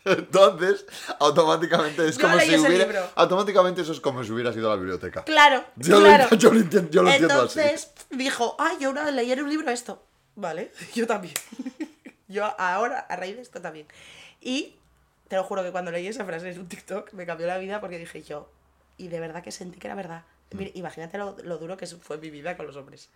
[0.04, 0.86] Entonces,
[1.18, 3.10] automáticamente es Yo como si hubiera.
[3.16, 5.24] Automáticamente eso es como si hubieras ido a la biblioteca.
[5.24, 6.26] Claro, Yo, claro.
[6.30, 7.60] lo, yo lo entiendo, yo lo entiendo así.
[7.60, 10.02] Entonces dijo, ay, yo una vez leí en un libro esto.
[10.36, 11.34] Vale, yo también.
[12.28, 13.86] yo ahora, a raíz de esto también.
[14.40, 14.76] Y
[15.28, 17.80] te lo juro que cuando leí esa frase en un TikTok me cambió la vida
[17.80, 18.50] porque dije yo,
[18.96, 20.24] y de verdad que sentí que era verdad.
[20.52, 23.08] Mira, imagínate lo, lo duro que fue mi vida con los hombres.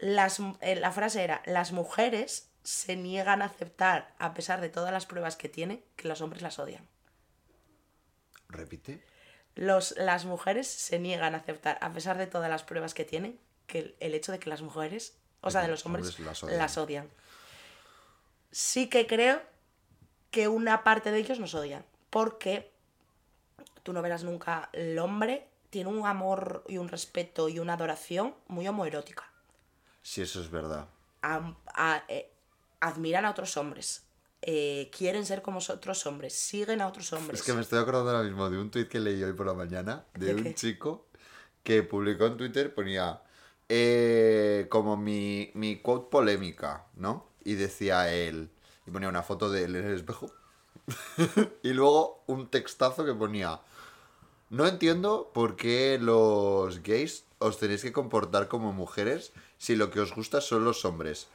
[0.00, 4.92] Las, eh, la frase era, las mujeres se niegan a aceptar, a pesar de todas
[4.92, 6.86] las pruebas que tiene, que los hombres las odian.
[8.48, 9.02] Repite.
[9.54, 13.38] Los, las mujeres se niegan a aceptar, a pesar de todas las pruebas que tienen,
[13.66, 16.78] que el, el hecho de que las mujeres, o sea, de los hombres, hombres las
[16.78, 17.10] odian.
[18.50, 19.42] Sí que creo
[20.30, 22.72] que una parte de ellos nos odian, porque
[23.82, 28.34] tú no verás nunca el hombre tiene un amor y un respeto y una adoración
[28.48, 29.24] muy homoerótica.
[30.02, 30.88] Sí, eso es verdad.
[31.74, 32.30] A- eh,
[32.80, 34.02] admiran a otros hombres,
[34.42, 37.40] eh, quieren ser como otros hombres, siguen a otros hombres.
[37.40, 39.54] Es que me estoy acordando ahora mismo de un tuit que leí hoy por la
[39.54, 40.54] mañana de ¿De un qué?
[40.54, 41.06] chico
[41.62, 43.22] que publicó en Twitter, ponía
[43.68, 47.28] eh, como mi, mi quote polémica, ¿no?
[47.44, 48.50] Y decía él,
[48.86, 50.30] y ponía una foto de él en el espejo,
[51.62, 53.60] y luego un textazo que ponía,
[54.52, 59.98] no entiendo por qué los gays os tenéis que comportar como mujeres si lo que
[60.00, 61.26] os gusta son los hombres.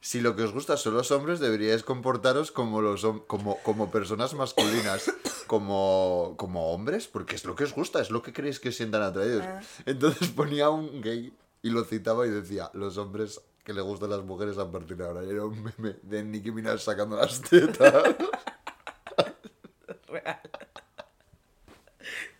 [0.00, 4.34] Si lo que os gusta son los hombres, deberíais comportaros como, los, como, como personas
[4.34, 5.08] masculinas,
[5.46, 8.76] como, como hombres, porque es lo que os gusta, es lo que creéis que os
[8.76, 9.44] sientan atraídos.
[9.44, 9.60] Ah.
[9.86, 14.24] Entonces ponía un gay y lo citaba y decía, los hombres que le gustan las
[14.24, 15.24] mujeres a partir de ahora.
[15.24, 18.16] Y era un meme de Nicki Minaj sacando las tetas.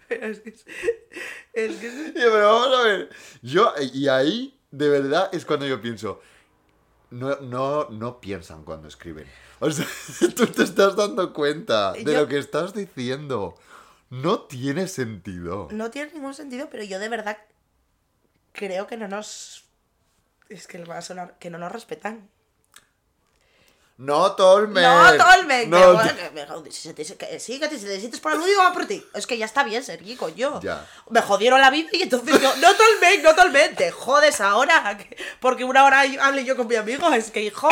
[0.08, 0.64] Pero es que es,
[1.52, 3.10] es que es- pero vamos a ver.
[3.42, 6.20] Yo, y ahí, de verdad, es cuando yo pienso.
[7.10, 9.26] No, no, no piensan cuando escriben.
[9.60, 9.86] O sea,
[10.36, 13.54] tú te estás dando cuenta de Yo- lo que estás diciendo.
[14.10, 15.68] No tiene sentido.
[15.70, 17.36] no tiene ningún sentido, pero yo de verdad
[18.52, 19.66] creo que no nos...
[20.48, 22.26] Es que va a sonar que no nos respetan.
[23.98, 24.82] No, Tolmen.
[24.82, 25.68] No, Tolmen.
[25.70, 25.92] No,
[26.32, 29.04] bueno, sí, que si te sientes por aludido, va por ti.
[29.12, 30.60] Es que ya está bien, Sergi, yo.
[30.60, 30.86] Ya.
[31.10, 34.96] Me jodieron la vida y entonces yo, no Tolmen, no Tolmen, te jodes ahora.
[34.96, 37.68] que- Porque una hora hable yo con mi amigo, es que hijo.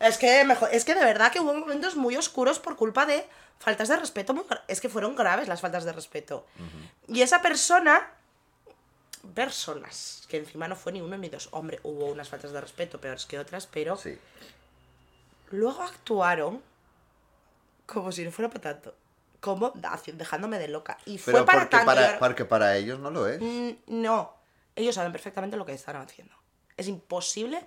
[0.00, 3.24] Es que, me es que de verdad que hubo momentos muy oscuros por culpa de
[3.60, 4.34] faltas de respeto.
[4.34, 6.44] Muy, es que fueron graves las faltas de respeto.
[7.06, 8.10] Y esa persona,
[9.34, 11.48] personas, que encima no fue ni uno ni dos.
[11.52, 14.18] Hombre, hubo unas faltas de respeto peores que otras, pero Sí.
[15.52, 16.62] Luego actuaron
[17.86, 18.94] como si no fuera para tanto.
[19.40, 20.96] Como dejándome de loca.
[21.04, 21.86] Y fue Pero para porque tanto.
[21.86, 23.40] para, porque para ellos no lo es.
[23.40, 24.34] Mm, No,
[24.76, 26.34] ellos saben perfectamente lo que están haciendo.
[26.76, 27.64] Es imposible,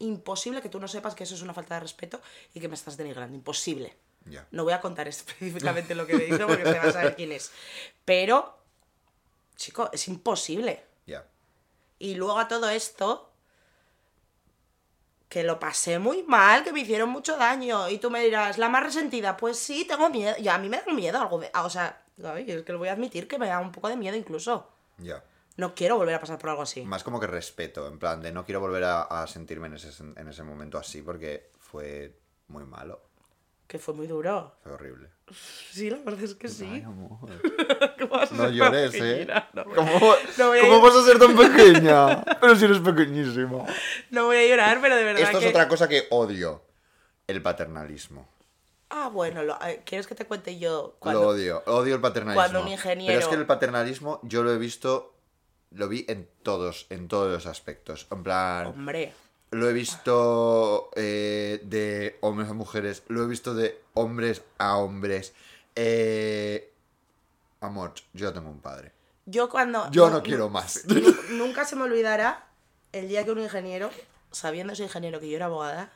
[0.00, 2.20] imposible que tú no sepas que eso es una falta de respeto
[2.52, 3.34] y que me estás denigrando.
[3.36, 3.96] Imposible.
[4.50, 7.30] No voy a contar específicamente lo que me hizo porque se va a saber quién
[7.32, 7.52] es.
[8.04, 8.58] Pero,
[9.56, 10.84] chico, es imposible.
[11.06, 11.26] Ya.
[11.98, 13.30] Y luego a todo esto,
[15.34, 17.88] que lo pasé muy mal, que me hicieron mucho daño.
[17.88, 20.32] Y tú me dirás, la más resentida, pues sí, tengo miedo.
[20.38, 21.50] Y a mí me da miedo algo de...
[21.52, 23.88] ah, O sea, ay, es que lo voy a admitir que me da un poco
[23.88, 24.70] de miedo incluso.
[24.98, 25.24] Ya.
[25.56, 26.82] No quiero volver a pasar por algo así.
[26.84, 29.90] Más como que respeto, en plan de no quiero volver a, a sentirme en ese,
[30.04, 32.16] en ese momento así porque fue
[32.46, 33.00] muy malo,
[33.66, 34.54] Que fue muy duro.
[34.62, 35.08] fue horrible.
[35.70, 36.68] Sí, la verdad es que sí.
[36.70, 37.18] Ay, amor.
[37.98, 39.26] ¿Cómo vas a No ser llores, tan ¿eh?
[39.54, 42.22] No, ¿Cómo, no voy a cómo vas a ser tan pequeña?
[42.40, 43.64] Pero si eres pequeñísima.
[44.10, 45.44] no voy a llorar, pero de verdad Esto que...
[45.46, 46.62] es otra cosa que odio.
[47.26, 48.28] El paternalismo.
[48.90, 51.22] Ah, bueno, lo- eh, ¿quieres que te cuente yo cuando...
[51.22, 51.62] Lo odio.
[51.66, 52.40] Odio el paternalismo.
[52.42, 55.14] cuando un ingeniero- Pero es que el paternalismo yo lo he visto...
[55.70, 58.06] Lo vi en todos, en todos los aspectos.
[58.12, 58.66] En plan...
[58.66, 59.12] Hombre,
[59.54, 63.02] Lo he visto eh, de hombres a mujeres.
[63.08, 65.32] Lo he visto de hombres a hombres.
[65.76, 66.72] Eh,
[67.60, 68.92] amor, yo tengo un padre.
[69.26, 69.90] yo cuando...
[69.90, 70.84] Yo no quiero más.
[70.86, 72.46] nu- Nunca se me olvidará
[72.92, 73.90] el día que un ingeniero,
[74.32, 75.92] sabiendo ese ingeniero que yo era abogada,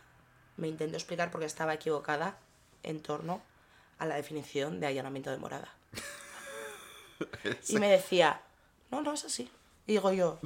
[0.56, 2.38] me intentó explicar por qué estaba equivocada
[2.82, 3.42] en torno
[3.98, 5.72] a la definición de allanamiento de morada.
[7.68, 8.40] Y me decía,
[8.92, 9.50] no, no es así.
[9.88, 10.38] Y digo yo,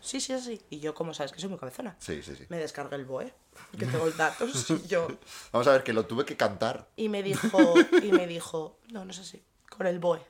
[0.00, 0.60] sí, sí, así.
[0.70, 2.44] Y yo, como sabes que soy muy cabezona, Sí, sí, sí.
[2.48, 3.32] me descargué el BOE,
[3.78, 5.08] que tengo el datos, y yo...
[5.52, 6.88] Vamos a ver, que lo tuve que cantar.
[6.96, 10.20] Y me dijo, y me dijo, no, no es así, con el BOE.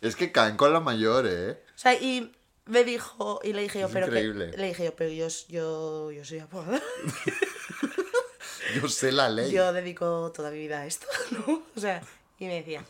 [0.00, 1.62] Es que caen con la mayor, ¿eh?
[1.74, 2.32] O sea, y
[2.66, 4.52] me dijo, y le dije yo, Es pero que, increíble.
[4.56, 6.80] le dije yo, pero yo, yo, yo soy abogada.
[8.80, 9.50] Yo sé la ley.
[9.50, 11.64] Yo dedico toda mi vida a esto, ¿no?
[11.74, 12.02] O sea,
[12.38, 12.84] y me decía,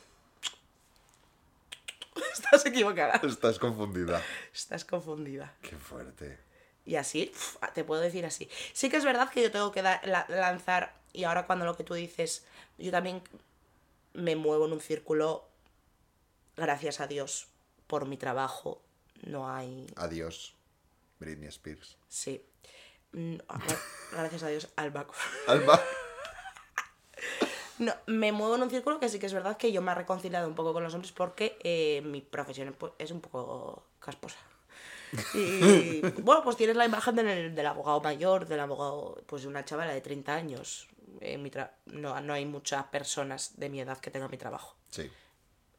[2.32, 4.22] estás equivocada, Estás confundida.
[4.52, 5.54] estás confundida.
[5.62, 6.38] Qué fuerte.
[6.86, 8.48] Y así, pf, te puedo decir así.
[8.72, 11.84] Sí que es verdad que yo tengo que la- lanzar, y ahora cuando lo que
[11.84, 12.44] tú dices,
[12.78, 13.22] yo también
[14.14, 15.46] me muevo en un círculo,
[16.56, 17.48] gracias a Dios,
[17.86, 18.80] por mi trabajo,
[19.22, 19.86] no hay...
[19.96, 20.54] Adiós,
[21.18, 21.96] Britney Spears.
[22.08, 22.42] Sí.
[23.12, 23.78] Mm, gra-
[24.12, 24.92] Gracias a Dios, al.
[27.80, 29.94] No, me muevo en un círculo que sí que es verdad que yo me he
[29.94, 34.36] reconciliado un poco con los hombres porque eh, mi profesión pues, es un poco casposa.
[35.34, 39.64] Y bueno, pues tienes la imagen del, del abogado mayor, del abogado, pues de una
[39.64, 40.88] chavala de 30 años.
[41.20, 44.76] En mi tra- no, no hay muchas personas de mi edad que tengan mi trabajo.
[44.90, 45.10] Sí.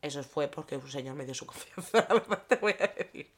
[0.01, 3.31] Eso fue porque un señor me dio su confianza, la verdad te voy a decir.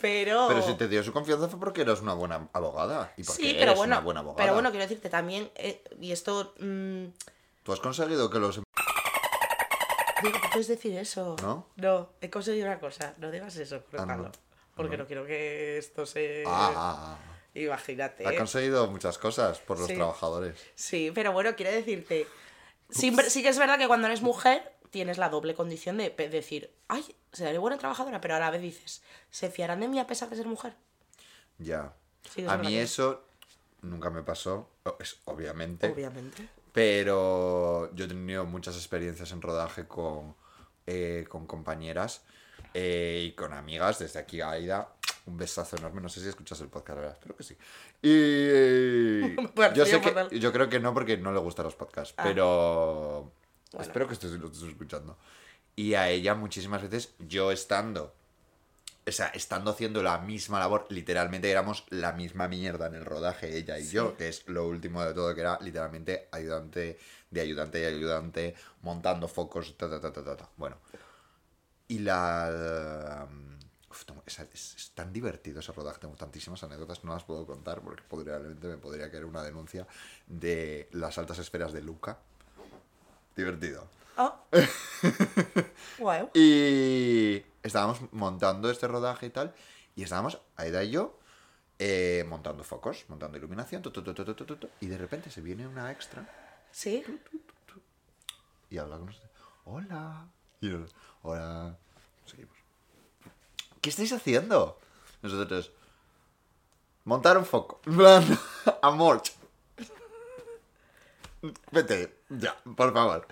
[0.00, 0.46] Pero...
[0.48, 3.12] Pero si te dio su confianza fue porque eres una buena abogada.
[3.16, 4.42] Y porque Sí, eres pero bueno, una buena abogada.
[4.44, 6.54] pero bueno, quiero decirte también, eh, y esto...
[6.58, 7.04] mm,
[7.68, 8.56] Tú has conseguido que los...
[10.22, 11.36] Digo, ¿tú puedes decir eso?
[11.42, 11.66] ¿No?
[11.76, 13.14] No, he conseguido una cosa.
[13.18, 14.32] No digas eso, Ah, no.
[14.74, 15.06] Porque no.
[15.06, 16.44] quiero que esto se...
[16.46, 17.18] Ah, ah, ah.
[17.52, 18.26] Imagínate.
[18.26, 19.96] Ha conseguido muchas cosas por los Sí.
[19.96, 20.58] trabajadores.
[20.76, 22.26] Sí, pero bueno, quiero decirte...
[22.88, 26.74] Siempre, sí que es verdad que cuando eres mujer tienes la doble condición de decir,
[26.88, 27.04] ay,
[27.34, 30.36] seré buena trabajadora, pero a la vez dices, ¿se fiarán de mí a pesar de
[30.36, 30.74] ser mujer?
[31.58, 31.92] Ya.
[32.34, 33.26] Sí, a mí eso
[33.82, 35.86] nunca me pasó, es, obviamente.
[35.92, 36.48] Obviamente.
[36.78, 40.36] Pero yo he tenido muchas experiencias en rodaje con,
[40.86, 42.22] eh, con compañeras
[42.72, 43.98] eh, y con amigas.
[43.98, 44.88] Desde aquí, Aida,
[45.26, 46.00] un besazo enorme.
[46.00, 47.16] No sé si escuchas el podcast, la verdad.
[47.16, 47.56] Espero que sí.
[48.00, 49.34] Y
[49.74, 52.22] yo, sé que, yo creo que no porque no le gustan los podcasts, Ah.
[52.22, 53.32] pero
[53.72, 53.84] Bueno.
[53.84, 55.18] espero que estés, lo estés escuchando.
[55.74, 58.14] Y a ella muchísimas veces, yo estando
[59.08, 63.56] o sea, estando haciendo la misma labor, literalmente éramos la misma mierda en el rodaje,
[63.56, 66.98] ella y yo, que es lo último de todo, que era literalmente ayudante
[67.30, 70.48] de ayudante y ayudante, montando focos, ta, ta, ta, ta, ta, ta.
[70.56, 70.76] Bueno.
[71.88, 73.26] Y la...
[73.90, 77.46] uf, tengo- es, es- es tan divertido ese rodaje, tengo tantísimas anécdotas, no las puedo
[77.46, 79.86] contar porque probablemente me podría caer una denuncia
[80.26, 82.18] de las altas esferas de Luca.
[83.36, 83.86] Divertido.
[84.18, 84.34] Oh.
[86.00, 86.30] wow.
[86.34, 89.54] Y estábamos montando este rodaje y tal.
[89.94, 91.16] Y estábamos, Aida y yo,
[91.78, 93.80] eh, montando focos, montando iluminación.
[94.80, 96.28] Y de repente se viene una extra.
[96.72, 97.04] Sí.
[98.70, 99.30] y habla con nosotros.
[99.64, 100.26] Hola.
[100.60, 100.78] Y yo,
[101.22, 101.76] hola.
[102.26, 102.56] Seguimos.
[103.80, 104.80] ¿Qué estáis haciendo?
[105.22, 105.70] Nosotros.
[107.04, 107.80] Montar un foco.
[108.82, 109.22] Amor.
[111.70, 113.28] Vete, ya, por favor.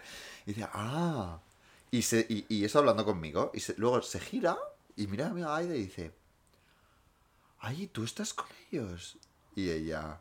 [0.46, 1.38] Y dice, ah.
[1.90, 3.50] Y, se, y, y eso hablando conmigo.
[3.54, 4.56] Y se- luego se gira
[4.96, 6.12] y mira a mi Aida y dice,
[7.60, 9.18] ay, ¿tú estás con ellos?
[9.54, 10.18] Y ella,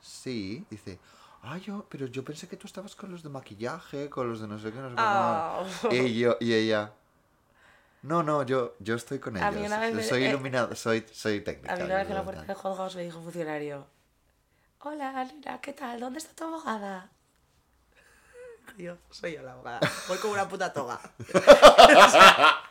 [0.00, 0.66] sí.
[0.70, 0.98] Dice,
[1.42, 4.48] ah, yo, pero yo pensé que tú estabas con los de maquillaje, con los de
[4.48, 5.00] no sé qué, no sé qué.
[5.02, 5.64] Ah.
[5.90, 6.92] Y, yo, y ella,
[8.02, 9.60] no, no, yo, yo estoy con A ellos.
[9.60, 11.74] mí una vez me- soy eh, iluminado, soy, soy técnica.
[11.74, 13.86] A mí una vez en la puerta de juzgados me dijo un funcionario,
[14.80, 16.00] hola, Lina, ¿qué tal?
[16.00, 17.10] ¿Dónde está tu abogada?
[18.78, 19.80] Yo, soy yo la abogada.
[20.08, 21.00] Voy con una puta toga.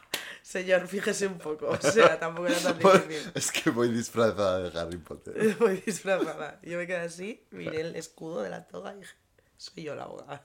[0.42, 1.70] Señor, fíjese un poco.
[1.70, 3.32] O sea, tampoco era tan difícil.
[3.34, 5.56] Es que voy disfrazada de Harry Potter.
[5.58, 6.60] Voy disfrazada.
[6.62, 9.16] Yo me quedé así, miré el escudo de la toga y dije,
[9.56, 10.44] soy yo la abogada.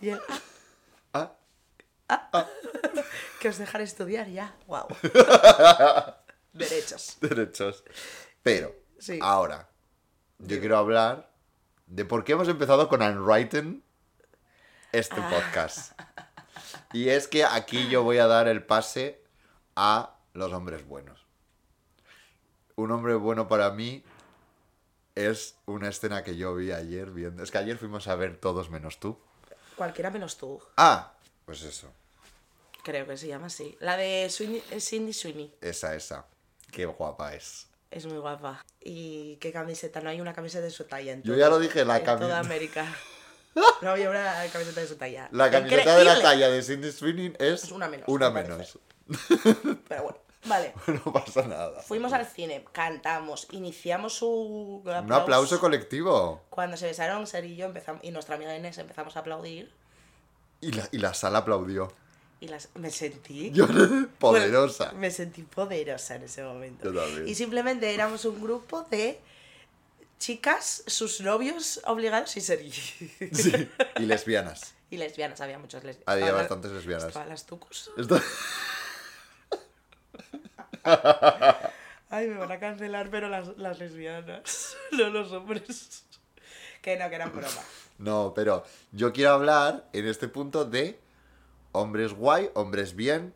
[0.00, 0.20] Y él,
[1.12, 1.32] "Ah,
[2.08, 2.44] Ah,
[3.38, 4.52] que os dejaré estudiar ya.
[4.66, 4.88] Wow.
[6.52, 7.16] Derechos.
[7.20, 7.84] derechos.
[8.42, 9.20] Pero, Sí.
[9.22, 9.68] ahora,
[10.40, 10.60] yo Dime.
[10.60, 11.29] quiero hablar
[11.90, 13.82] de por qué hemos empezado con Unwritten
[14.92, 15.30] este Ah.
[15.30, 16.00] podcast.
[16.92, 19.22] Y es que aquí yo voy a dar el pase
[19.76, 21.26] a los hombres buenos.
[22.76, 24.02] Un hombre bueno para mí
[25.14, 27.42] es una escena que yo vi ayer viendo.
[27.42, 29.18] Es que ayer fuimos a ver todos menos tú.
[29.76, 30.60] Cualquiera menos tú.
[30.76, 31.12] Ah,
[31.44, 31.92] pues eso.
[32.82, 33.76] Creo que se llama así.
[33.80, 35.54] La de Sweeney- eh, Cindy Sweeney.
[35.60, 36.26] Esa, esa.
[36.70, 37.66] Qué guapa es.
[37.90, 38.64] Es muy guapa.
[38.80, 40.00] ¿Y qué camiseta?
[40.00, 42.18] No hay una camiseta de su talla en Yo ya lo dije, la en cami-
[42.20, 42.86] toda América.
[43.82, 45.28] No había una camiseta de su talla.
[45.32, 48.78] La camiseta de la talla de Cindy Sweeney es, Es una menos, Una me menos.
[49.88, 50.72] Pero bueno, vale.
[50.86, 51.82] no pasa nada.
[51.82, 56.44] Fuimos al cine, cantamos, iniciamos su Un aplauso colectivo.
[56.48, 59.74] Cuando se besaron, Ser y yo empezamos, y nuestra amiga Inés empezamos a aplaudir.
[60.60, 61.92] Y la, y la sala aplaudió.
[62.40, 63.52] Y las, me sentí
[64.18, 64.84] poderosa.
[64.86, 66.90] Bueno, me sentí poderosa en ese momento.
[66.90, 67.28] Yo también.
[67.28, 69.20] Y simplemente éramos un grupo de
[70.18, 74.74] chicas, sus novios obligados y ser Sí, Y lesbianas.
[74.92, 76.08] Y lesbianas, había muchas lesbianas.
[76.12, 77.06] Había bastantes lesbianas.
[77.08, 77.92] Estaban las tucos.
[77.96, 78.20] Esto-
[82.12, 86.02] Ay, me van a cancelar, pero las, las lesbianas, no los hombres.
[86.82, 87.62] Que no, que eran broma.
[87.98, 90.98] No, pero yo quiero hablar en este punto de
[91.72, 93.34] hombres guay, hombres bien,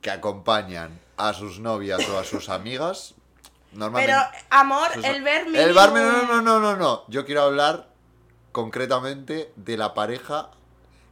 [0.00, 3.14] que acompañan a sus novias o a sus amigas.
[3.72, 4.12] Normalmente.
[4.12, 7.04] Pero, amor, Pues, el ver El bar, no, no, no, no, no.
[7.08, 7.88] Yo quiero hablar
[8.52, 10.50] concretamente de la pareja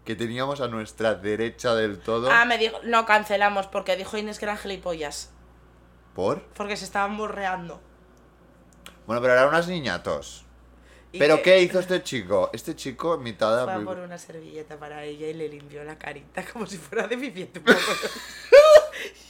[0.04, 2.30] que teníamos a nuestra derecha del todo.
[2.32, 5.30] Ah, me dijo, no cancelamos porque dijo Inés que eran gilipollas.
[6.14, 6.42] ¿Por?
[6.54, 7.80] Porque se estaban borreando.
[9.06, 10.44] Bueno, pero eran unas niñatos.
[11.12, 12.50] ¿Pero que qué hizo este chico?
[12.52, 15.82] Este chico en mitad de Fue a por una servilleta para ella y le limpió
[15.84, 17.78] la carita como si fuera deficiente un poco.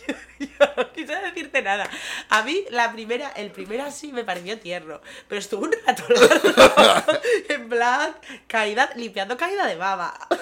[0.09, 1.89] yo, yo no quise decirte nada.
[2.29, 7.13] A mí la primera, el primero así me pareció tierno, pero estuvo un rato largo,
[7.49, 10.19] en plan, caída, limpiando caída de baba.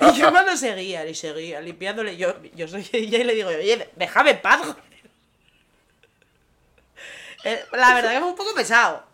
[0.00, 3.88] Y yo cuando seguía, y seguía, limpiándole, yo, yo soy ella y le digo, oye,
[3.94, 4.85] déjame en paz, joder".
[7.46, 9.04] Eh, La verdad que fue un poco pesado.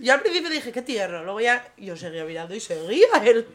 [0.00, 1.22] Yo al principio dije, qué tierno.
[1.22, 3.46] Luego ya yo seguía mirando y seguía él.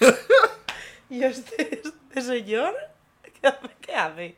[1.10, 2.76] y este, este señor,
[3.40, 3.68] ¿qué hace?
[3.80, 4.36] ¿qué hace?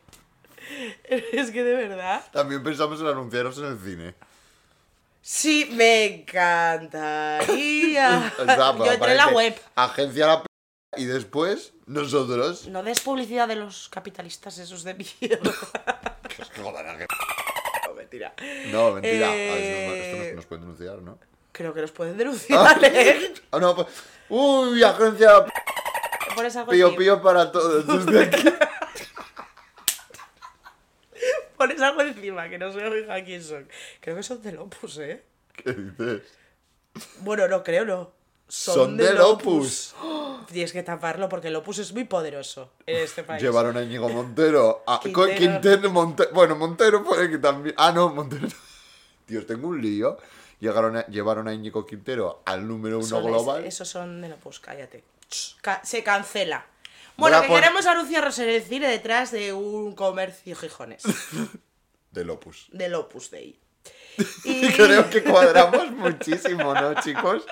[1.33, 2.25] Es que de verdad.
[2.33, 4.15] También pensamos en anunciaros en el cine.
[5.21, 7.43] Sí, me encantaría.
[8.39, 9.55] Yo entré en la web.
[9.75, 10.47] Agencia la p
[10.97, 12.69] y después nosotros.
[12.69, 15.53] No des publicidad de los capitalistas esos de mierda.
[18.19, 18.35] mentira.
[18.73, 19.29] No, mentira.
[19.29, 21.19] A ver si nos- Eh, esto nos, nos pueden denunciar, ¿no?
[21.53, 23.33] Creo que los pueden denunciar, ¿eh?
[23.51, 23.89] Ah, no, pues.
[24.29, 25.45] Uy, agencia
[26.35, 26.99] Pones algo pío encima.
[26.99, 27.87] pío para todos.
[28.07, 28.45] Desde aquí.
[31.57, 33.69] Pones algo encima, que no se oiga quién son.
[34.01, 35.23] Creo que son del Opus, ¿eh?
[35.55, 36.23] ¿Qué dices?
[37.21, 38.13] Bueno, no creo, no.
[38.49, 39.95] Son del Opus.
[40.53, 43.43] Tienes que taparlo porque el Opus es muy poderoso en este país.
[43.43, 44.83] Llevaron a Íñigo Montero.
[44.87, 45.27] A, Quintero.
[45.27, 47.75] con Quintero, Monte- bueno, Montero puede que también.
[47.79, 48.47] Ah, no, Montero.
[49.27, 50.19] Dios, tengo un lío.
[50.61, 53.65] Llegaron a- llevaron a Íñigo Quintero al número uno Son global.
[53.65, 55.03] es- esos son del Opus, cállate.
[55.63, 56.67] Ca- se cancela.
[57.17, 61.03] Bueno, Voy a que queremos anunciarnos en el cine detrás de un comercio Gijones.
[62.11, 62.69] Del Opus.
[62.71, 63.59] del Opus Dei.
[64.45, 67.45] Y creo que cuadramos muchísimo, ¿no, chicos?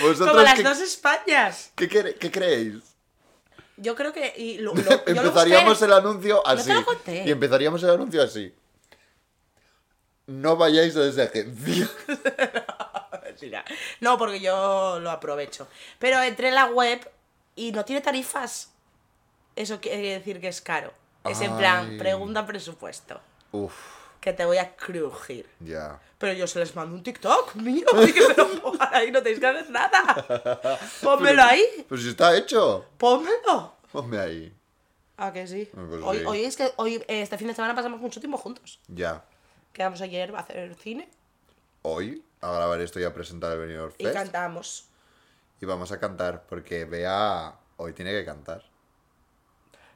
[0.00, 1.72] ¿Vosotros Como las qué, dos Españas.
[1.74, 1.88] qué
[2.30, 2.76] creéis?
[3.76, 4.32] Yo creo que.
[4.36, 6.72] y lo- lo- yo lo empezaríamos el anuncio te así.
[6.72, 7.24] lo conté.
[7.26, 8.52] y empezaríamos el anuncio así.
[10.26, 11.88] No vayáis a esa agencia.
[14.00, 15.68] No, porque yo lo aprovecho.
[15.98, 17.08] Pero entré en la web
[17.54, 18.70] y no tiene tarifas.
[19.56, 20.92] Eso quiere decir que es caro.
[21.24, 23.20] Es en plan, pregunta presupuesto.
[23.52, 23.72] Uf,
[24.20, 25.46] Que te voy a crujir.
[25.60, 26.00] ya.
[26.18, 27.86] Pero yo se les mando un TikTok mío.
[28.08, 30.78] Y que me lo pongan ahí, no tenéis que hacer nada.
[31.02, 31.62] Pónmelo ahí.
[31.88, 32.86] Pues si está hecho.
[32.98, 33.74] Pónmelo.
[33.92, 34.52] Ponme ahí.
[35.16, 35.68] Ah, que sí.
[35.72, 36.24] Pues Hoy, sí.
[36.26, 38.80] hoy es que hoy, eh, este fin de semana pasamos mucho tiempo juntos.
[38.88, 39.24] Ya.
[39.72, 41.08] Quedamos ayer a hacer cine
[41.82, 44.16] Hoy a grabar esto y a presentar el Benidorm y Fest.
[44.16, 44.84] cantamos.
[45.60, 48.64] Y vamos a cantar, porque Bea hoy tiene que cantar.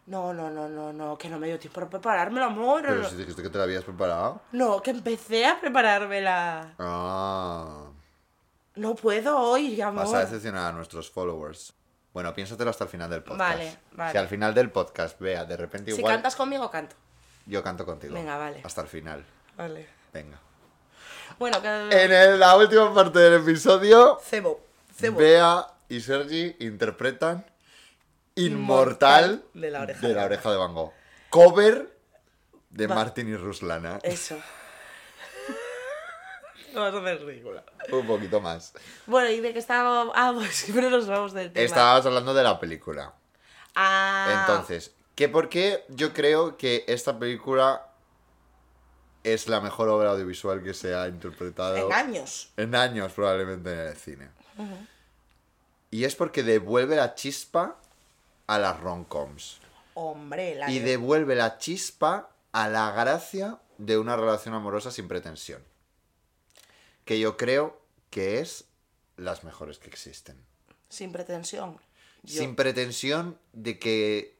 [0.06, 2.82] No, no, no, no, no, que no me dio tiempo para preparármelo, amor.
[2.82, 4.40] Pero si dijiste que te la habías preparado.
[4.52, 6.74] No, que empecé a preparármela.
[6.78, 7.86] Ah.
[8.74, 10.04] No puedo hoy, amor.
[10.04, 11.72] Vas a decepcionar a nuestros followers.
[12.12, 13.38] Bueno, piénsatelo hasta el final del podcast.
[13.38, 14.12] Vale, vale.
[14.12, 16.14] Si al final del podcast, vea, de repente si igual.
[16.14, 16.96] cantas conmigo, canto.
[17.46, 18.14] Yo canto contigo.
[18.14, 18.60] Venga, vale.
[18.64, 19.24] Hasta el final.
[19.56, 19.88] Vale.
[20.12, 20.38] Venga.
[21.38, 21.68] Bueno, que...
[21.68, 24.60] En el- la última parte del episodio, Cebo.
[24.94, 25.18] Cebo.
[25.18, 27.44] Bea y Sergi interpretan
[28.34, 30.92] Inmortal, de la oreja de, la oreja de Van Gogh.
[31.28, 31.96] Cover
[32.70, 32.94] de Va.
[32.94, 33.98] Martin y Ruslana.
[34.02, 34.36] Eso.
[36.72, 37.62] No vas a hacer ridícula.
[37.90, 38.72] Un poquito más.
[39.06, 40.14] Bueno, ¿y de qué estábamos?
[40.16, 41.66] Ah, pues siempre nos vamos del tema.
[41.66, 43.12] Estabas hablando de la película.
[43.74, 44.40] Ah.
[44.40, 47.88] Entonces, ¿qué por qué yo creo que esta película
[49.22, 52.50] es la mejor obra audiovisual que se ha interpretado En años.
[52.56, 54.30] en años probablemente en el cine?
[55.90, 57.76] Y es porque devuelve la chispa
[58.54, 59.58] a las rom-coms.
[59.94, 65.08] Hombre, la Y de- devuelve la chispa a la gracia de una relación amorosa sin
[65.08, 65.62] pretensión.
[67.04, 68.64] Que yo creo que es
[69.16, 70.36] las mejores que existen.
[70.88, 71.78] Sin pretensión.
[72.22, 74.36] Yo- Sin pretensión de que...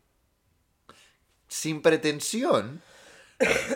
[1.49, 2.81] Sin pretensión,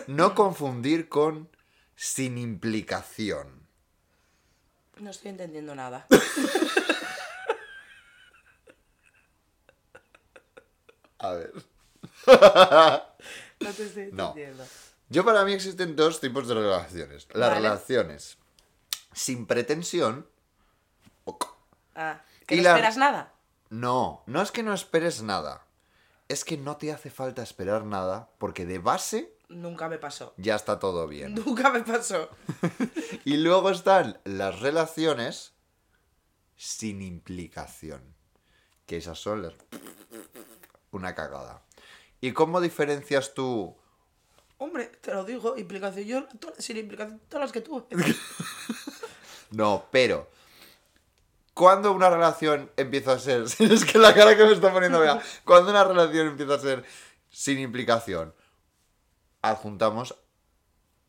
[0.07, 1.49] no confundir con
[1.95, 3.67] sin implicación.
[4.97, 6.07] No estoy entendiendo nada.
[11.19, 11.53] A ver.
[13.59, 14.27] No te estoy No.
[14.29, 14.63] entendiendo.
[15.09, 17.27] Yo para mí existen dos tipos de relaciones.
[17.33, 17.61] Las Vale.
[17.61, 18.37] relaciones
[19.13, 20.27] sin pretensión.
[21.95, 23.33] Ah, ¿que Y no la- esperas nada?
[23.69, 25.65] No, no es que no esperes nada.
[26.27, 30.33] Es que no te hace falta esperar nada porque de base Nunca me pasó.
[30.37, 31.33] ya está todo bien.
[31.45, 32.29] Nunca me pasó.
[33.25, 35.53] Y luego están las relaciones
[36.55, 38.13] sin implicación.
[38.85, 39.53] Que esas son las...
[40.91, 41.61] Una cagada.
[42.21, 43.75] ¿Y cómo diferencias tú
[44.59, 46.05] Hombre, te lo digo, implicación.
[46.07, 46.27] Yo,
[46.57, 47.83] sin implicación, todas las que tuve.
[49.51, 50.29] No, pero.
[51.53, 53.43] Cuando una relación empieza a ser.
[53.59, 55.21] Es que la cara que me está poniendo, vea.
[55.45, 56.83] Cuando una relación empieza a ser
[57.29, 58.33] sin implicación,
[59.41, 60.15] adjuntamos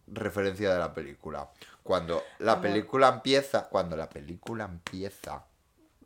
[0.07, 1.51] referencia de la película.
[1.83, 2.63] Cuando la Amor.
[2.63, 5.45] película empieza, cuando la película empieza,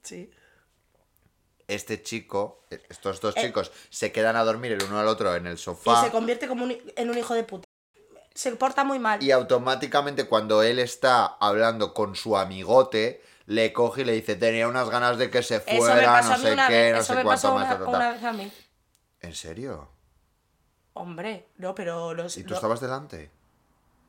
[0.03, 0.31] Sí.
[1.69, 3.43] Este chico, eh, estos dos Eh.
[3.43, 6.03] chicos, se quedan a dormir el uno al otro en el Y sofá.
[6.05, 7.65] se convierte como un- en un hijo de puta.
[8.35, 9.23] Se porta muy mal.
[9.23, 14.69] Y automáticamente cuando él está hablando con su amigote, le coge y le dice, tenía
[14.69, 16.97] unas ganas de que se fuera, no sé qué, vez.
[16.97, 17.65] no sé cuánto más.
[17.67, 17.91] una, ta, ta, ta".
[17.91, 18.53] una vez a mí.
[19.21, 19.89] ¿En serio?
[20.95, 22.37] Hombre, no, pero los.
[22.37, 23.31] ¿Y tú lo- estabas delante?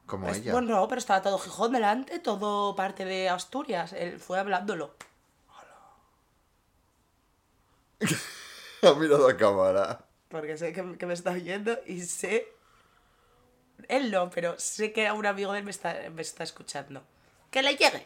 [0.06, 0.52] Como pues, ella.
[0.52, 3.94] Bueno, no, pero estaba todo Gijón delante, todo parte de Asturias.
[3.94, 4.96] Él fue hablándolo.
[8.82, 10.06] Ha mirado a cámara.
[10.30, 12.48] Porque sé que, que me está oyendo y sé.
[13.88, 17.04] Él no, pero sé que un amigo de él me está, me está escuchando.
[17.52, 18.06] Que le llegue.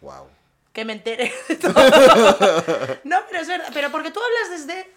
[0.00, 0.28] Wow.
[0.72, 1.72] que me entere de todo.
[3.04, 4.88] no, pero es verdad, pero porque tú hablas desde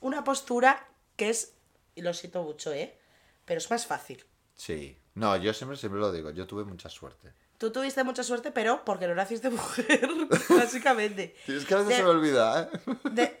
[0.00, 1.52] una postura que es,
[1.94, 2.96] y lo siento mucho, ¿eh?
[3.44, 4.24] Pero es más fácil.
[4.54, 4.98] Sí.
[5.14, 7.32] No, yo siempre, siempre lo digo, yo tuve mucha suerte.
[7.58, 10.08] Tú tuviste mucha suerte, pero porque no naciste mujer,
[10.48, 11.34] básicamente.
[11.48, 12.68] Es que a veces De- se me olvida, ¿eh?
[13.10, 13.38] De,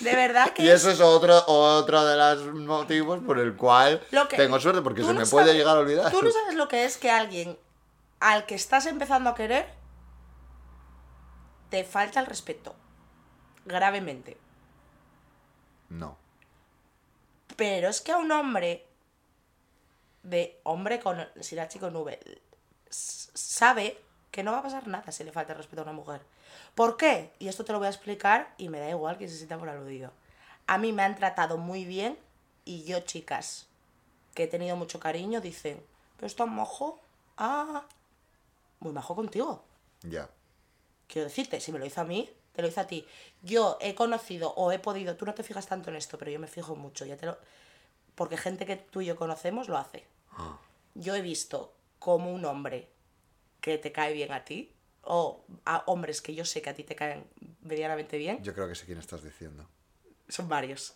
[0.00, 4.26] de verdad que Y eso es otro, otro de los motivos por el cual Lo
[4.26, 6.10] que- tengo suerte, porque se no me puede llegar a olvidar.
[6.10, 7.58] Tú no sabes lo que es que alguien
[8.20, 9.66] al que estás empezando a querer
[11.68, 12.74] te falta el respeto.
[13.66, 14.38] Gravemente.
[15.90, 16.16] No.
[17.56, 18.86] Pero es que a un hombre
[20.22, 22.18] de hombre con sin H con V
[22.90, 23.98] sabe
[24.30, 26.20] que no va a pasar nada si le falta el respeto a una mujer.
[26.74, 27.32] ¿Por qué?
[27.38, 29.68] Y esto te lo voy a explicar y me da igual que se sienta por
[29.68, 30.12] aludido.
[30.66, 32.18] A mí me han tratado muy bien
[32.64, 33.66] y yo, chicas,
[34.34, 35.82] que he tenido mucho cariño, dicen,
[36.16, 37.00] pero es tan majo.
[37.36, 37.84] Ah,
[38.80, 39.64] muy majo contigo.
[40.02, 40.28] Ya.
[41.06, 43.06] Quiero decirte, si me lo hizo a mí, te lo hizo a ti.
[43.42, 46.38] Yo he conocido o he podido, tú no te fijas tanto en esto, pero yo
[46.38, 47.38] me fijo mucho, ya te lo...
[48.14, 50.04] porque gente que tú y yo conocemos lo hace.
[50.94, 52.88] Yo he visto como un hombre
[53.60, 54.72] que te cae bien a ti,
[55.02, 57.24] o a hombres que yo sé que a ti te caen
[57.62, 59.66] medianamente bien, Yo creo que sé quién estás diciendo.
[60.28, 60.94] son varios,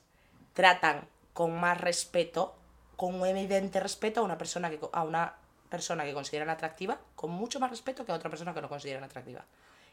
[0.53, 2.55] tratan con más respeto,
[2.97, 5.35] con un evidente respeto a una persona que, a una
[5.71, 9.03] persona que consideran atractiva, con mucho más respeto que a otra persona que no consideran
[9.05, 9.45] atractiva.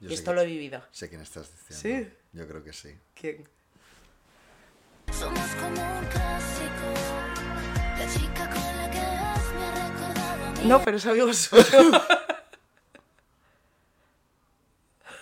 [0.01, 0.83] Yo y sé esto que- lo he vivido.
[0.91, 2.09] Sé quién estás diciendo.
[2.09, 2.13] Sí.
[2.33, 2.97] Yo creo que sí.
[3.15, 3.47] ¿Quién?
[5.13, 6.93] Somos como un clásico.
[7.97, 8.78] La chica con
[10.65, 11.63] No, pero es amigo suyo.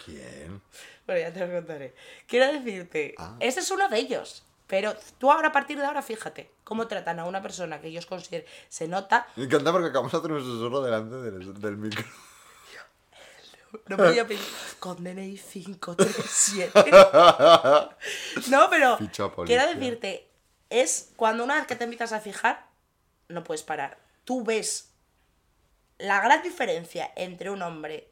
[0.06, 0.62] ¿Quién?
[1.06, 1.94] bueno, ya te lo contaré.
[2.28, 3.36] Quiero decirte, Ah.
[3.40, 4.44] ese es uno de ellos.
[4.68, 8.06] Pero tú ahora, a partir de ahora, fíjate cómo tratan a una persona que ellos
[8.06, 8.46] consideran.
[8.68, 9.26] Se nota.
[9.38, 12.04] Me encanta porque acabamos de hacer un susurro delante del, del micro.
[13.88, 14.42] No me voy a pedir.
[14.80, 16.92] Con DNI 537.
[18.50, 18.98] no, pero.
[19.46, 20.28] Quiero decirte,
[20.70, 22.66] es cuando una vez que te empiezas a fijar,
[23.30, 23.98] no puedes parar.
[24.26, 24.90] Tú ves
[26.00, 28.08] la gran diferencia entre un hombre,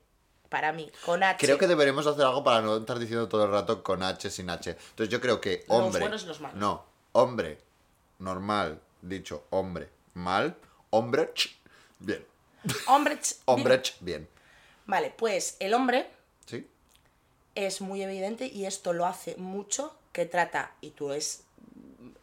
[0.50, 1.38] para mí, con H.
[1.46, 4.50] Creo que deberemos hacer algo para no estar diciendo todo el rato con H sin
[4.50, 4.72] H.
[4.72, 6.02] Entonces yo creo que Los hombre.
[6.02, 6.58] buenos y los malos.
[6.58, 7.60] No, hombre,
[8.20, 10.56] normal, dicho hombre, mal,
[10.92, 11.56] hombre, ch,
[12.00, 12.26] bien.
[12.88, 14.28] Hombre, ch- Hombre, ch, bien.
[14.88, 16.08] Vale, pues el hombre
[16.46, 16.68] ¿Sí?
[17.56, 21.44] es muy evidente y esto lo hace mucho que trata y tú es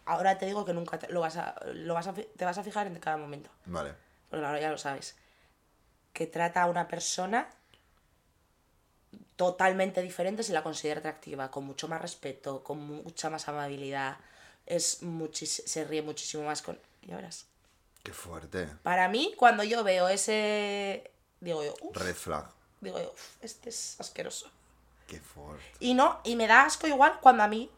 [0.07, 2.63] ahora te digo que nunca te, lo vas a lo vas a te vas a
[2.65, 3.95] fijar en cada momento Vale.
[4.31, 5.17] porque ahora ya lo sabes
[6.13, 7.49] que trata a una persona
[9.37, 14.17] totalmente diferente si la considera atractiva con mucho más respeto con mucha más amabilidad
[14.67, 17.47] es muchis- se ríe muchísimo más con ya verás
[18.03, 18.69] Qué fuerte.
[18.83, 21.11] para mí cuando yo veo ese
[21.41, 22.47] digo yo "Uf", Red flag.
[22.81, 24.51] digo yo "Uf, este es asqueroso
[25.07, 25.65] Qué fuerte.
[25.81, 27.71] Y no, y me da asco igual cuando a mí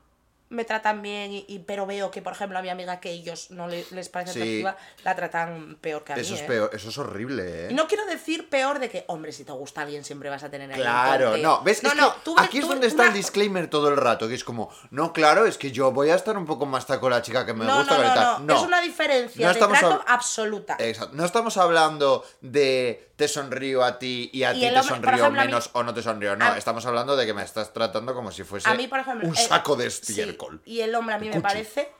[0.55, 3.51] me tratan bien, y, y- pero veo que, por ejemplo, a mi amiga que ellos
[3.51, 4.39] no le- les parece Sí.
[4.41, 6.23] atractiva, la tratan peor que a mí.
[6.23, 6.45] Eso es ¿eh?
[6.47, 7.69] peor, eso es horrible, ¿eh?
[7.71, 10.51] Y no quiero decir peor de que, hombre, si te gusta alguien siempre vas a
[10.51, 11.83] tener un Claro, no, ¿ves?
[11.83, 14.35] No, Es no, que tú aquí es donde está el disclaimer todo el rato, que
[14.35, 17.23] es como, no, claro, es que yo voy a estar un poco más con la
[17.23, 20.77] chica que me No, gusta no, no, no, es una diferencia No de trato absoluta.
[20.79, 21.17] Exacto.
[21.17, 25.25] No estamos hablando de te sonrío a ti y a Y ti te sonrío ejemplo,
[25.27, 26.37] a mí- menos o no te sonrío.
[26.37, 28.99] No, a- estamos hablando de que me estás tratando como si fuese A mí, por
[29.01, 29.29] ejemplo.
[29.29, 30.61] un eh, saco de sí, estiércol.
[30.65, 31.91] y el hombre a mí me parece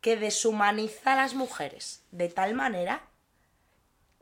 [0.00, 3.02] que deshumaniza a las mujeres de tal manera.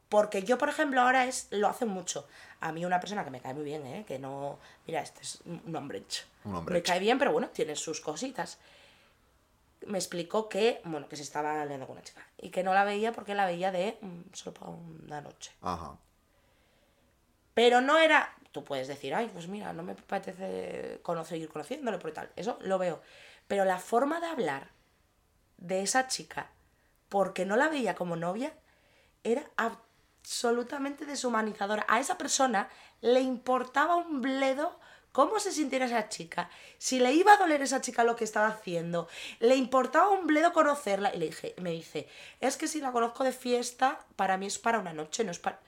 [0.09, 2.27] Porque yo, por ejemplo, ahora es lo hacen mucho.
[2.61, 4.05] A mí una persona que me cae muy bien, ¿eh?
[4.07, 4.59] Que no...
[4.87, 6.05] Mira, este es un hombre.
[6.45, 6.75] Un hombre.
[6.75, 8.59] Me cae bien, pero bueno, tiene sus cositas.
[9.87, 12.25] Me explicó que, bueno, que se estaba liando con una chica.
[12.39, 15.51] Y que no la veía porque la veía de mm, solo para una noche.
[15.63, 15.97] Ajá.
[17.55, 18.35] Pero no era.
[18.53, 22.31] Tú puedes decir, ay, pues mira, no me apetece conocer, ir conociéndole por tal.
[22.37, 23.01] Eso lo veo.
[23.49, 24.69] Pero la forma de hablar
[25.57, 26.51] de esa chica,
[27.09, 28.53] porque no la veía como novia,
[29.25, 31.87] era absolutamente deshumanizadora.
[31.89, 32.69] A esa persona
[33.01, 34.79] le importaba un bledo
[35.13, 36.51] cómo se sintiera esa chica.
[36.79, 39.09] Si le iba a doler esa chica lo que estaba haciendo,
[39.41, 41.15] le importaba un bledo conocerla.
[41.15, 42.09] Y le dije, me dice,
[42.41, 45.39] es que si la conozco de fiesta, para mí es para una noche, no es
[45.39, 45.61] para...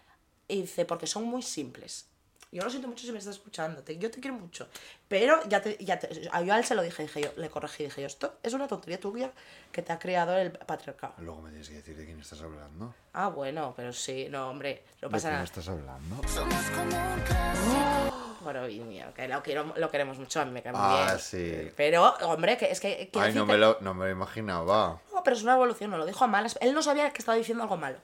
[0.54, 2.06] Y dice, porque son muy simples.
[2.52, 4.68] Yo lo siento mucho si me estás escuchando, te- yo te quiero mucho.
[5.08, 7.50] Pero ya te, ya te- a yo a él se lo dije, dije yo, le
[7.50, 9.32] corregí, dije yo, esto es una tontería tuya
[9.72, 11.14] que te ha creado el patriarcado.
[11.18, 12.94] Luego me tienes que decir de quién estás hablando.
[13.14, 15.44] Ah, bueno, pero sí, no, hombre, no ¿De pasa quién nada.
[15.44, 16.28] estás hablando?
[16.28, 16.84] Somos como
[17.14, 18.36] un clásico.
[18.42, 21.06] Bueno, y mira, que lo, quiero, lo queremos mucho, a mí me cae muy Ah,
[21.08, 21.18] bien.
[21.18, 21.72] sí.
[21.76, 23.08] Pero, hombre, que es que...
[23.10, 25.00] quiero Ay, no me, lo, no me lo imaginaba.
[25.12, 26.56] No, pero es una evolución, no lo dijo a malas.
[26.60, 27.96] Él no sabía que estaba diciendo algo malo.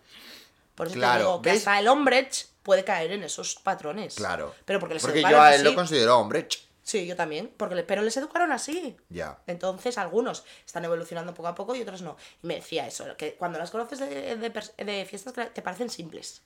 [0.81, 1.59] Por eso Claro, te digo que ¿ves?
[1.59, 2.31] hasta el hombre
[2.63, 4.15] puede caer en esos patrones.
[4.15, 4.55] Claro.
[4.65, 5.65] Pero porque les Porque educaron yo a él así.
[5.65, 6.49] lo considero hombre.
[6.83, 7.53] Sí, yo también.
[7.55, 8.97] Porque le- Pero les educaron así.
[9.11, 9.39] Ya.
[9.47, 12.17] Entonces, algunos están evolucionando poco a poco y otros no.
[12.43, 15.91] Y me decía eso, que cuando las conoces de, de pers- de fiestas te parecen
[15.91, 16.41] simples.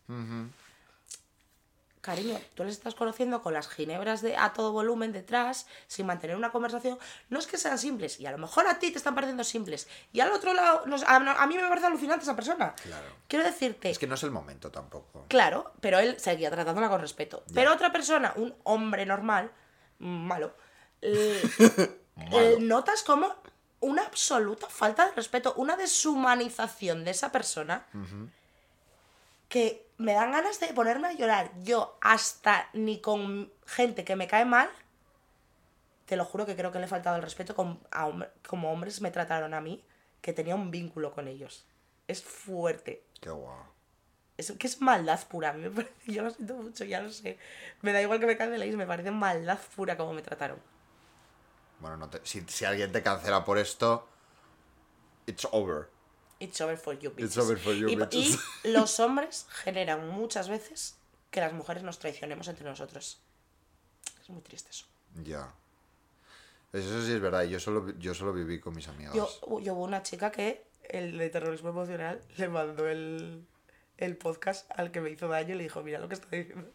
[2.04, 6.36] Cariño, tú les estás conociendo con las ginebras de, a todo volumen detrás, sin mantener
[6.36, 6.98] una conversación.
[7.30, 9.88] No es que sean simples, y a lo mejor a ti te están pareciendo simples.
[10.12, 12.74] Y al otro lado, nos- a, a mí me parece alucinante esa persona.
[12.82, 13.06] Claro.
[13.26, 15.24] Quiero decirte, Es que no es el momento tampoco.
[15.28, 17.42] Claro, pero él seguía tratándola con respeto.
[17.54, 19.50] Pero otra persona, un hombre normal,
[19.98, 20.54] malo,
[21.00, 21.42] eh,
[22.32, 23.34] eh, notas como
[23.80, 27.86] una absoluta falta de respeto, una deshumanización de esa persona
[29.48, 31.50] que me dan ganas de ponerme a llorar.
[31.62, 34.68] Yo hasta ni con gente que me cae mal,
[36.06, 38.72] te lo juro que creo que le he faltado el respeto con- a hom- como
[38.72, 39.82] hombres me trataron a mí,
[40.20, 41.66] que tenía un vínculo con ellos.
[42.08, 43.02] Es fuerte.
[43.20, 43.64] Qué guau.
[44.36, 47.10] Es que es maldad pura, a mí me parece, yo lo siento mucho, ya lo
[47.10, 47.38] sé.
[47.82, 50.58] Me da igual que me canceléis, me parece maldad pura como me trataron.
[51.78, 54.08] Bueno, no te- si, si alguien te cancela por esto,
[55.26, 55.88] it's over.
[56.40, 57.24] It's over for you, bitches.
[57.24, 58.38] It's over for you, y, bitches.
[58.64, 60.96] y los hombres generan muchas veces
[61.30, 63.20] que las mujeres nos traicionemos entre nosotros.
[64.20, 64.86] Es muy triste eso.
[65.22, 65.52] Ya.
[66.72, 67.44] Eso sí es verdad.
[67.44, 69.14] Yo solo, yo solo viví con mis amigos.
[69.14, 73.46] Yo, yo hubo una chica que el de terrorismo emocional le mandó el,
[73.96, 76.70] el podcast al que me hizo daño y le dijo, mira lo que está diciendo.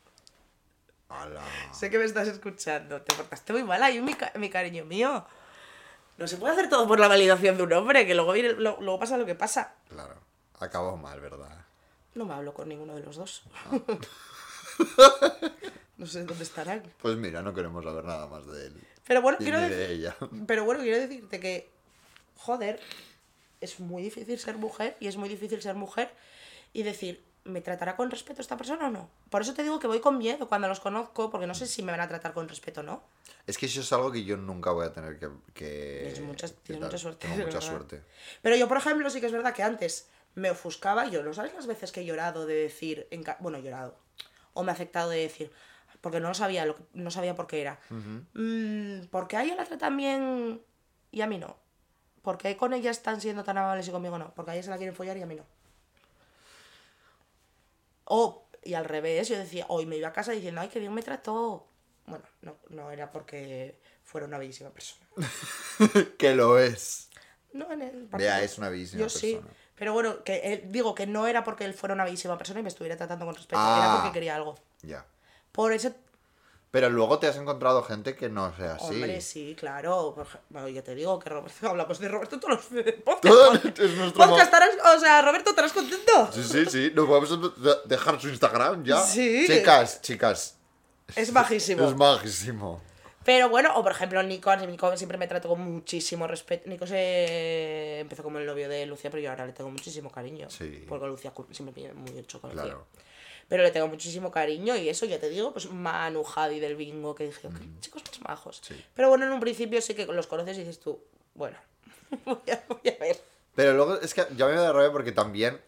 [1.73, 5.25] Sé que me estás escuchando, te portaste muy mal ahí, mi, mi cariño mío.
[6.19, 8.77] No se puede hacer todo por la validación de un hombre, que luego, viene, lo-
[8.81, 9.75] luego pasa lo que pasa.
[9.87, 10.15] Claro.
[10.59, 11.65] Acabó mal, ¿verdad?
[12.13, 13.43] No me hablo con ninguno de los dos.
[15.97, 16.83] no sé dónde estarán.
[17.01, 18.81] Pues mira, no queremos saber nada más de él.
[19.07, 20.15] Pero bueno, quiero de decir, ella.
[20.47, 21.69] pero bueno, quiero decirte que,
[22.37, 22.79] joder,
[23.61, 26.11] es muy difícil ser mujer y es muy difícil ser mujer
[26.73, 29.09] y decir, ¿me tratará con respeto esta persona o no?
[29.29, 31.81] Por eso te digo que voy con miedo cuando los conozco, porque no sé si
[31.83, 33.03] me van a tratar con respeto o no.
[33.47, 35.27] Es que eso es algo que yo nunca voy a tener que.
[35.27, 37.59] que que tienes mucha suerte, Tengo mucha.
[38.41, 41.53] Pero yo, por ejemplo, sí que es verdad que antes me ofuscaba, yo no sabes
[41.53, 43.97] las veces que he llorado de decir, en bueno, he llorado,
[44.53, 45.51] o me ha afectado de decir,
[46.01, 47.79] porque no lo sabía, lo no sabía por qué era.
[47.89, 50.61] Mm, ¿Por qué a ella la tratan bien
[51.11, 51.57] y a mí no?
[52.21, 54.33] ¿Por qué con ella están siendo tan amables y conmigo no?
[54.35, 55.45] Porque a ella se la quieren follar y a mí no.
[58.09, 60.93] O, y al revés, yo decía, hoy me iba a casa diciendo, ay, qué bien
[60.93, 61.67] me trató.
[62.05, 65.05] Bueno, no, no era porque fuera una bellísima persona.
[66.17, 67.09] que lo es.
[67.53, 69.33] No, en el Bea es una bellísima Yo sí.
[69.35, 69.53] persona.
[69.75, 72.63] Pero bueno, que él- digo que no era porque él fuera una bellísima persona y
[72.63, 73.79] me estuviera tratando con respeto, Ah.
[73.83, 74.55] era porque quería algo.
[74.81, 75.05] Ya.
[75.51, 75.93] Por eso,
[76.71, 78.85] Pero luego te has encontrado gente que no sea así.
[78.93, 80.15] hombre, sí, claro.
[80.49, 83.21] Bueno, yo te digo que Roberto, hablamos de Roberto todos los podcast.
[83.23, 86.29] Todo es nuestro podcast estarás- o sea, Roberto, ¿estarás contento?
[86.31, 86.91] Sí, sí, sí.
[86.93, 89.01] Nos vamos a de- dejar su Instagram ya.
[89.01, 89.45] Sí.
[89.47, 90.57] Chicas, chicas.
[91.15, 91.87] Es majísimo.
[91.89, 92.81] Es majísimo.
[93.25, 96.69] Pero bueno, o por ejemplo, Nico, Nico siempre me trató con muchísimo respeto.
[96.69, 100.47] Nico se empezó como el novio de Lucia, pero yo ahora le tengo muchísimo cariño.
[100.49, 100.85] Sí.
[100.87, 102.85] Porque Lucia cu- siempre me pide muy hecho con Claro.
[103.49, 107.15] Pero le tengo muchísimo cariño y eso, ya te digo, pues Manu, Javi del bingo,
[107.15, 108.61] que dije, "Ok, chicos más majos.
[108.63, 108.81] Sí.
[108.93, 111.57] Pero bueno, en un principio sí que los conoces y dices tú, bueno,
[112.25, 113.19] voy a, voy a ver.
[113.55, 115.59] Pero luego es que ya me da rabia porque también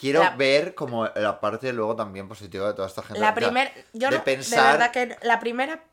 [0.00, 3.20] quiero La- ver como la parte luego también positiva de toda esta gente.
[3.20, 5.84] La O sea, primera, yo de no, pensar, de verdad que la primera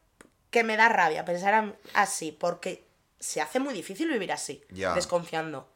[0.50, 2.84] que me da rabia pensar así, porque
[3.20, 4.94] se hace muy difícil vivir así, Ya.
[4.94, 5.68] desconfiando.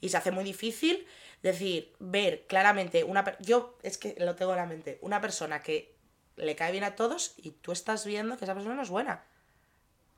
[0.00, 1.06] Y se hace muy difícil
[1.42, 5.94] decir, ver claramente una yo es que lo tengo en la mente, una persona que
[6.36, 9.24] le cae bien a todos y tú estás viendo que esa persona no es buena.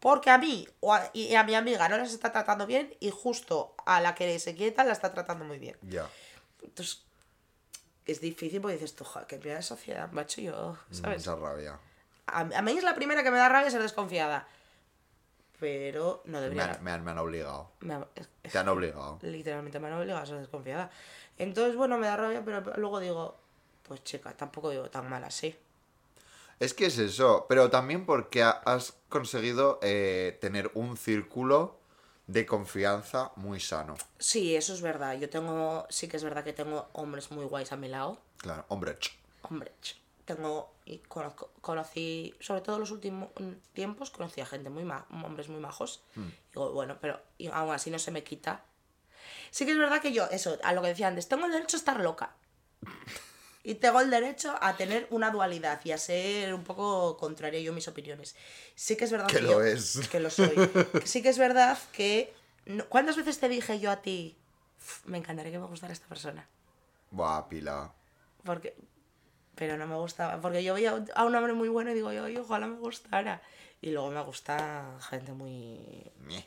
[0.01, 3.11] Porque a mí o a, y a mi amiga no las está tratando bien y
[3.11, 5.79] justo a la que se quieta la está tratando muy bien.
[5.83, 6.09] Ya.
[6.62, 7.03] Entonces,
[8.05, 11.27] es difícil porque dices, tú, joder, qué mierda de sociedad, macho, yo, ¿sabes?
[11.27, 11.79] Mucha rabia.
[12.27, 14.47] A, a mí es la primera que me da rabia ser desconfiada.
[15.61, 16.73] Pero no Me debería.
[16.75, 17.71] han, me han- me han obligado.
[17.81, 19.19] me ha- es- es Te han obligado.
[19.23, 20.91] Literalmente me han obligado a ser desconfiada.
[21.39, 23.37] Entonces, bueno, me da rabia, pero luego digo,
[23.83, 25.57] pues chica, tampoco digo tan mal así.
[26.61, 31.79] Es que es eso, pero también porque ha- has conseguido eh, tener un círculo
[32.27, 33.97] de confianza muy sano.
[34.19, 35.15] Sí, eso es verdad.
[35.19, 38.19] Yo tengo, sí que es verdad que tengo hombres muy guays a mi lado.
[38.39, 43.53] Claro, hombre, ch, Hombre, ch, tengo y conozco, conocí, sobre todo en los últimos mm,
[43.72, 46.03] tiempos, conocí a gente muy ma hombres muy majos.
[46.51, 48.64] Digo, bueno, pero y aún así no se me quita.
[49.51, 51.77] Sí que es verdad que yo, eso, a lo que decía antes, tengo el derecho
[51.77, 52.35] a estar loca.
[53.66, 57.72] Y tengo el derecho a tener una dualidad y a ser un poco contraria yo
[57.72, 58.37] mis opiniones.
[58.75, 60.07] Sí que es verdad Que yo- lo es.
[60.11, 60.53] Que lo soy.
[61.07, 62.35] Sí que es verdad que...
[62.66, 64.37] no- ¿Cuántas veces te dije yo a ti,
[64.79, 66.47] "Uf, me encantaría que me gustara esta persona?
[67.11, 67.91] buah, pila.
[68.45, 68.77] Porque.
[69.57, 70.41] Pero no me gustaba.
[70.41, 73.41] Porque yo veía a un hombre muy bueno y digo, yo, "Ay, ojalá me gustara.
[73.81, 76.11] Y luego me gusta gente muy.
[76.21, 76.47] Mie.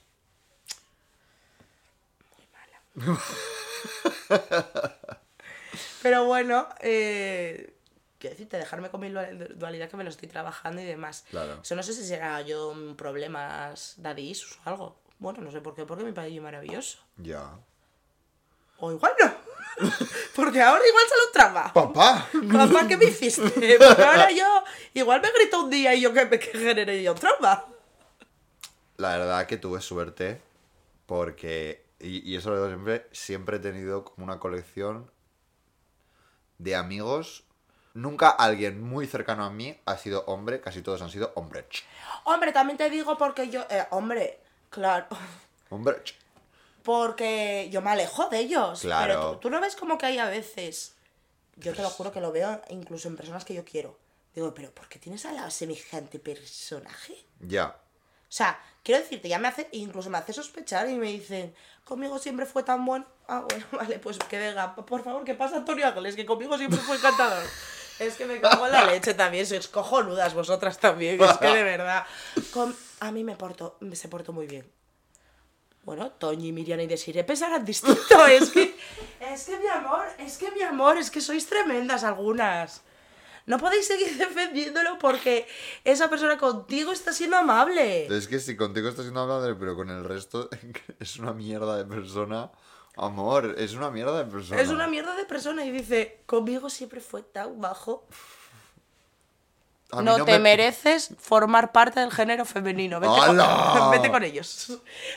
[6.01, 7.74] Pero bueno, eh.
[8.20, 11.26] Quiero decirte, dejarme con mi dual- dualidad que me lo estoy trabajando y demás.
[11.30, 11.60] Claro.
[11.62, 14.95] Eso no sé si será yo un problemas daddy issues o algo.
[15.20, 16.97] Bueno, no sé por qué, porque me parece maravilloso.
[17.18, 17.51] Ya.
[18.80, 19.32] O igual no.
[20.36, 21.73] porque ahora igual se lo traba.
[21.73, 22.28] ¡Papá!
[22.51, 23.78] Papá, ¿qué me hiciste?
[23.78, 24.63] Porque ahora yo,
[24.93, 27.65] igual me grito un día y yo que, que generé yo trauma.
[28.97, 30.41] La verdad que tuve suerte
[31.05, 35.09] porque, y, y eso lo digo siempre, siempre he tenido como una colección
[36.57, 37.43] de amigos.
[37.93, 41.65] Nunca alguien muy cercano a mí ha sido hombre, casi todos han sido hombre.
[42.25, 45.07] Hombre, también te digo porque yo, eh, hombre, claro,
[45.69, 45.97] Hombre.
[46.88, 48.79] Porque yo me alejo de ellos.
[48.79, 49.05] Claro.
[49.13, 50.95] Pero tú, tú no ves como que hay a veces,
[51.57, 53.97] yo te lo juro que lo veo incluso en personas que yo quiero.
[54.33, 57.13] Digo, pero ¿por qué tienes al lado semejante personaje?
[57.41, 57.75] Ya.
[57.75, 62.19] O sea, quiero decirte, ya me hace, incluso me hace sospechar y me dicen, conmigo
[62.19, 63.05] siempre fue tan bueno.
[63.27, 66.79] Ah, bueno, vale, pues que venga, por favor, que pasa Antonio Ángeles, que conmigo siempre
[66.79, 67.43] fue encantador.
[67.99, 71.63] Es que me cago en la leche también, sois cojonudas vosotras también, es que de
[71.63, 72.05] verdad.
[72.53, 74.71] Con- a mí me porto, se portó muy bien.
[75.88, 78.75] Bueno, Toñi, Miriam y Desiree pensarán distinto, es que,
[79.21, 82.81] es que mi amor, es que mi amor, es que sois tremendas algunas.
[83.45, 85.47] No podéis seguir defendiéndolo porque
[85.85, 88.05] esa persona contigo está siendo amable.
[88.07, 90.49] Es que si contigo está siendo amable, pero con el resto
[90.99, 92.51] es una mierda de persona.
[92.97, 94.59] Amor, es una mierda de persona.
[94.59, 98.05] Es una mierda de persona y dice, conmigo siempre fue tan bajo.
[99.91, 102.99] A No, te me- mereces formar parte del género femenino.
[102.99, 103.38] Vete con,
[103.91, 104.69] vete con ellos.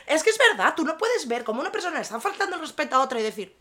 [0.06, 2.62] Es que es verdad, tú no puedes ver cómo una persona le está faltando el
[2.62, 3.56] respeto a otra y decir,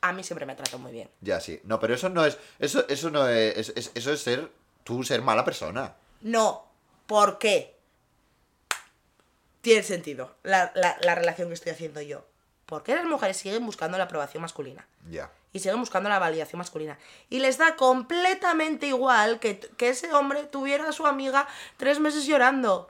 [0.00, 1.08] a mí siempre me trato muy bien.
[1.20, 1.60] Ya, sí.
[1.64, 2.36] No, pero eso no es.
[2.58, 4.50] Eso, eso no es, es- es- Eso es ser.
[4.82, 5.94] Tú ser mala persona.
[6.22, 6.66] No,
[7.06, 7.76] ¿por qué?
[9.60, 12.24] Tiene sentido la, la- la relación que estoy haciendo yo.
[12.70, 14.86] Porque las mujeres siguen buscando la aprobación masculina.
[15.10, 15.30] Ya.
[15.52, 16.96] y siguen buscando la validación masculina.
[17.28, 22.24] Y les da completamente igual que, que ese hombre tuviera a su amiga tres meses
[22.24, 22.88] llorando.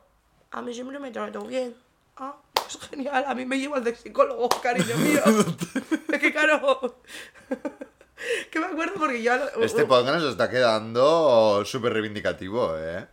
[0.50, 1.74] A mí siempre me trató bien.
[2.18, 5.22] Ah, pues genial, a mí me lleva el de psicólogo, cariño mío.
[6.12, 7.00] Es que claro.
[8.50, 9.32] que me acuerdo porque yo.
[9.62, 13.06] Este podcast nos está quedando súper reivindicativo, ¿eh?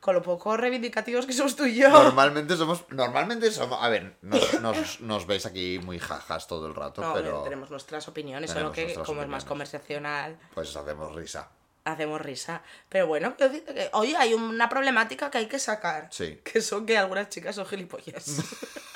[0.00, 1.90] Con lo poco reivindicativos que somos tú y yo.
[1.90, 2.84] Normalmente somos.
[2.90, 3.78] Normalmente somos.
[3.82, 7.42] A ver, nos, nos, nos veis aquí muy jajas todo el rato, No, pero.
[7.42, 10.38] tenemos nuestras opiniones, tenemos solo que como es más conversacional.
[10.54, 11.50] Pues hacemos risa.
[11.84, 12.62] hacemos risa.
[12.88, 16.08] Pero bueno, quiero decirte que, oye, hay una problemática que hay que sacar.
[16.10, 16.40] Sí.
[16.44, 18.24] Que son que algunas chicas son gilipollas.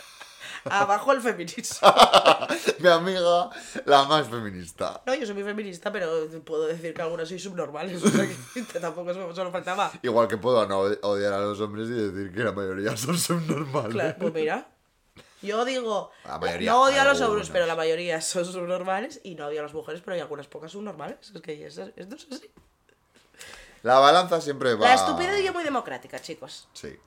[0.65, 1.89] Abajo el feminismo.
[2.81, 3.51] Mi amiga,
[3.85, 5.03] la más feminista.
[5.07, 8.03] No, yo soy muy feminista, pero puedo decir que algunas soy subnormales.
[8.05, 9.91] O sea, que tampoco eso solo faltaba.
[10.03, 13.93] Igual que puedo no odiar a los hombres y decir que la mayoría son subnormales.
[13.93, 14.69] Claro, pues mira.
[15.43, 19.21] Yo digo, La mayoría, no odio a los hombres, pero la mayoría son subnormales.
[19.25, 21.19] Y no odio a las mujeres, pero hay algunas pocas subnormales.
[21.35, 22.51] Es que esto es así.
[23.83, 24.87] La balanza siempre va.
[24.87, 26.69] La estupidez es muy democrática, chicos.
[26.73, 26.99] Sí.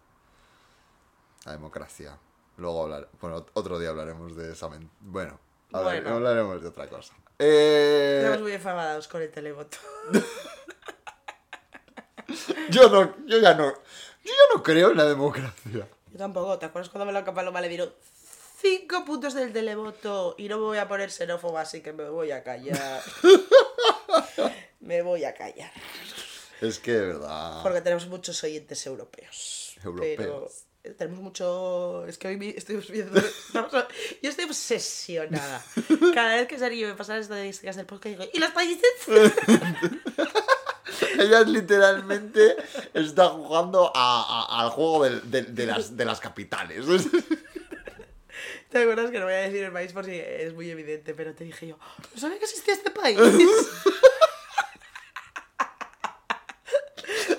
[1.45, 2.17] La democracia.
[2.57, 3.07] Luego hablar...
[3.21, 4.67] Bueno, otro día hablaremos de esa...
[4.69, 5.39] men- Bueno,
[5.71, 6.15] hablar- Bueno.
[6.17, 7.13] hablaremos de otra cosa.
[7.39, 9.77] Eh, Estamos muy enfadados con el televoto.
[12.69, 13.15] yo no...
[13.25, 13.67] Yo ya no...
[14.23, 15.87] Yo ya no creo en la democracia.
[16.11, 17.93] Yo tampoco, ¿te acuerdas cuando me lo Paloma le dieron
[18.59, 22.31] cinco puntos del televoto y no me voy a poner xenófoba, así que me voy
[22.31, 23.01] a callar.
[24.81, 25.71] me voy a callar.
[26.59, 27.61] Es que de verdad...
[27.63, 29.77] Porque tenemos muchos oyentes europeos.
[29.83, 30.17] Europeos.
[30.17, 30.49] Pero
[30.89, 32.05] tenemos mucho.
[32.07, 33.21] Es que hoy estoy viendo.
[34.21, 35.63] Yo estoy obsesionada.
[36.13, 38.83] Cada vez que Sergio me pasa las estadísticas del podcast, digo, ¿y los países?
[41.19, 42.55] Ella literalmente
[42.93, 46.85] está jugando a- a- al juego del- de, de las, de las capitales.
[48.69, 51.13] ¿Te acuerdas que no voy a decir el país por si es muy evidente?
[51.13, 51.77] Pero te dije yo,
[52.13, 53.17] no sabía que existía este país.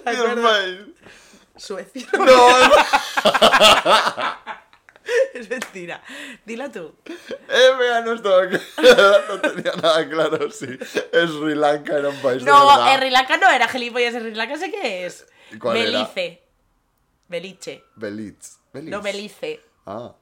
[0.04, 0.70] ¿Te acuerdas?
[1.58, 2.06] Suecia.
[2.18, 2.24] No,
[5.32, 6.02] Es mentira.
[6.44, 6.94] Dila tú.
[7.06, 8.42] eh, vea, no estaba
[9.28, 12.92] no tenía nada claro si es Sri Lanka era un país de No, verdad.
[12.94, 14.12] en Sri Lanka no era gilipollas.
[14.14, 15.26] Sri Lanka sé qué es.
[15.50, 15.90] ¿Y cuál era?
[16.00, 16.42] Belice.
[17.28, 17.84] Beliche.
[17.96, 18.58] Belize.
[18.74, 19.60] No, Belice.
[19.86, 20.14] Ah.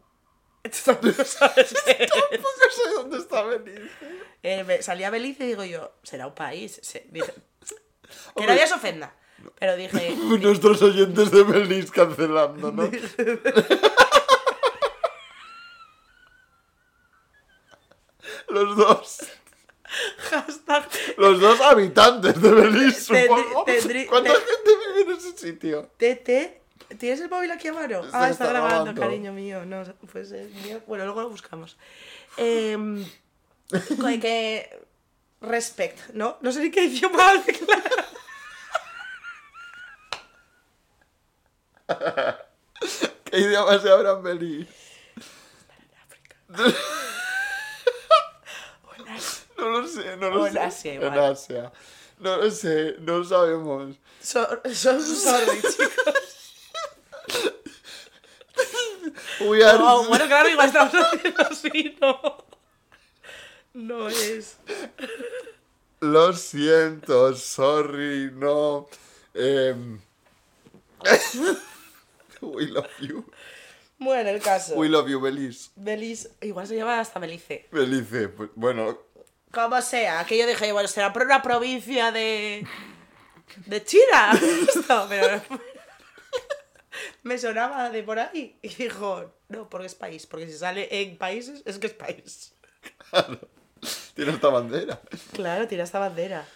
[0.65, 3.91] No sabes no sé dónde está Belize.
[4.43, 6.79] Eh, salía Belice y digo yo, será un país.
[6.83, 7.33] Se- dije,
[8.37, 9.13] que nadie se ofenda.
[9.59, 12.91] Pero dije, Nuestros oyentes de Belize cancelando, ¿no?
[18.49, 19.19] Los dos.
[20.31, 20.89] hashtag.
[21.17, 23.65] Los dos habitantes de Tendrí- supongo.
[23.65, 25.91] ¿Cuánta te- gente vive en ese sitio?
[25.97, 26.61] Tete.
[26.99, 28.03] ¿Tienes el móvil aquí a mano?
[28.13, 29.65] Ah, está, grabando, cariño mío.
[29.65, 29.83] No,
[30.13, 30.81] pues el mío.
[30.87, 31.77] Bueno, luego lo buscamos.
[32.39, 32.77] Eh,
[33.71, 34.81] que- que.
[35.41, 36.37] Respect, ¿no?
[36.43, 38.07] No sé ni qué idioma habla, claro.
[43.25, 44.73] ¿Qué idioma se habla en Belice?
[49.59, 50.59] No lo sé, no lo O en sé.
[50.61, 51.19] Asia, En igual.
[51.33, 51.73] Asia.
[52.19, 53.97] No lo sé, no lo sabemos.
[54.21, 56.53] So- so sorry, chicos.
[59.41, 59.79] We are...
[59.81, 62.45] Oh, bueno, claro, igual estamos haciendo así, no.
[63.75, 64.57] No es.
[66.01, 68.89] Lo siento, sorry, no.
[69.35, 70.01] Em,
[72.55, 73.25] We love you.
[73.99, 74.75] Bueno, el caso.
[74.75, 75.71] We love you, Belize.
[75.77, 77.67] Belice, igual se llama hasta Belice.
[77.73, 78.99] Belice, pues, bueno,
[79.51, 82.67] Como sea, que yo dije, bueno, será por una provincia de.
[83.65, 84.33] de China.
[84.69, 85.41] Esto, pero.
[87.23, 88.59] Me sonaba de por ahí.
[88.63, 90.27] Y dijo, no, porque es país.
[90.27, 92.55] Porque si sale en países, es que es país.
[94.15, 95.01] tiene esta bandera.
[95.33, 96.47] Claro, tira esta bandera.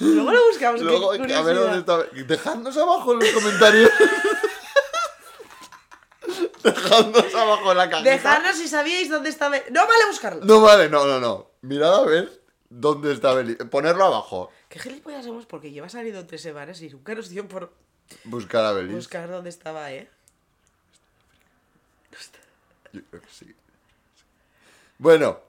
[0.00, 0.80] Luego lo buscamos.
[0.80, 2.02] qué Luego, a ver dónde está.
[2.26, 3.90] Dejadnos abajo en los comentarios.
[6.62, 8.10] Dejadnos abajo en la cajita.
[8.10, 9.56] Dejadnos si sabíais dónde estaba.
[9.70, 10.44] No vale buscarlo.
[10.44, 11.50] No vale, no, no, no.
[11.62, 13.64] Mirad a ver dónde está Belice.
[13.64, 14.50] Ponerlo abajo.
[14.68, 17.72] Qué gilipollas somos porque lleva salido tres semanas y nunca nos dio por
[18.24, 18.94] Buscar a Belice.
[18.96, 20.08] buscar dónde estaba, ¿eh?
[22.92, 23.54] Yo creo que sí.
[24.98, 25.40] Bueno,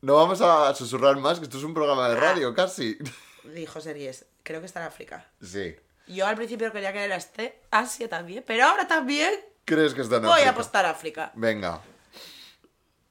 [0.00, 2.96] no vamos a susurrar más, que esto es un programa de radio, casi.
[3.44, 5.26] Dijo Series, creo que está en África.
[5.42, 5.74] Sí.
[6.06, 9.32] Yo al principio quería que era este, Asia también, pero ahora también
[9.64, 10.48] ¿Crees que está en voy África?
[10.48, 11.32] a apostar a África.
[11.34, 11.82] Venga.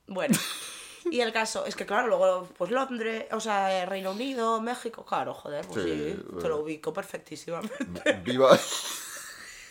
[0.07, 0.35] Bueno,
[1.11, 5.05] y el caso es que, claro, luego, pues Londres, o sea, eh, Reino Unido, México,
[5.05, 8.13] claro, joder, pues Sí, sí, te lo ubico perfectísimamente.
[8.23, 8.57] Viva,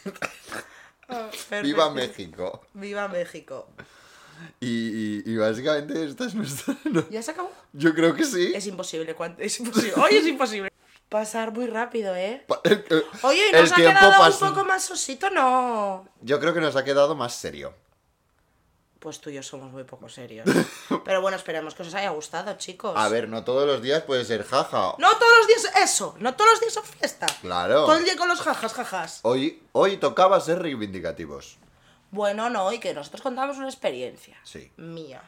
[0.05, 0.29] Perfecto.
[1.62, 2.67] viva México.
[2.75, 3.69] Viva México.
[4.61, 6.76] Y, y- y básicamente esta es nuestra...
[6.84, 7.51] no, ¿Ya se acabó?
[7.72, 8.53] Yo creo que sí.
[8.55, 9.43] Es imposible, ¿cuánto?
[9.43, 9.95] Es imposible.
[9.97, 10.70] Hoy es imposible.
[11.09, 12.45] Pasar muy rápido, ¿eh?
[12.64, 15.30] Eh, eh, Oye, ¿y el nos ha quedado pasa- un poco más sosito?
[15.30, 16.09] No.
[16.22, 17.74] Yo creo que nos ha quedado más serio.
[18.99, 20.49] Pues tú y yo somos muy poco serios.
[21.05, 22.95] Pero bueno, esperemos que os haya gustado, chicos.
[22.97, 24.95] A ver, no todos los días puede ser jaja.
[24.99, 27.26] No todos los días eso, no todos los días son fiesta.
[27.41, 27.84] Claro.
[27.84, 29.20] Todo el día con los jajas, jajas.
[29.22, 31.59] Hoy, hoy tocaba ser reivindicativos.
[32.11, 34.37] Bueno, no, y que nosotros contamos una experiencia.
[34.45, 34.71] Sí.
[34.77, 35.23] Mía.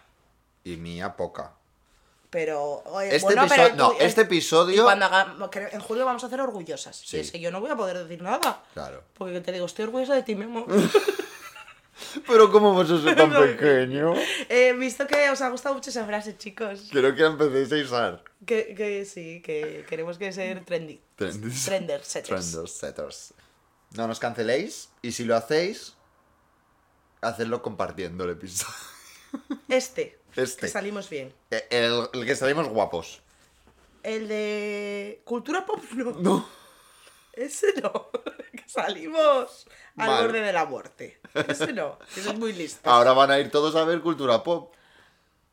[0.64, 1.52] Y mía poca.
[2.30, 5.80] Pero, oye, Este bueno, episodio- pero no, eh, este episodio- y Cuando haga- que en
[5.80, 6.96] julio vamos a hacer orgullosas.
[6.96, 7.16] Sí.
[7.16, 8.62] Y es que yo no voy a poder decir nada.
[8.74, 9.02] Claro.
[9.14, 10.66] Porque te digo, estoy orgullosa de ti, mi amor.
[12.26, 14.14] Pero ¿cómo a ser tan pequeño?
[14.48, 16.88] He visto que os ha gustado mucho esa frase, chicos.
[16.92, 18.24] Quiero que empecéis a usar.
[18.46, 21.00] Que, que sí, que queremos que ser trendy.
[21.16, 21.64] Trenders.
[21.64, 22.50] Trender setters.
[22.52, 23.34] Trenders setters.
[23.96, 25.94] No nos canceléis y si lo hacéis,
[27.20, 28.74] hacedlo compartiendo el episodio.
[29.68, 30.18] Este.
[30.36, 30.62] Este.
[30.62, 31.34] Que salimos bien.
[31.50, 33.20] El, el que salimos guapos.
[34.02, 36.12] El de cultura pop no.
[36.12, 36.48] No.
[37.34, 38.10] Ese no.
[38.52, 39.66] que salimos
[39.96, 41.20] al borde de la muerte.
[41.46, 41.98] Ese no.
[42.16, 42.88] Ese es muy listo.
[42.88, 44.74] Ahora van a ir todos a ver cultura pop.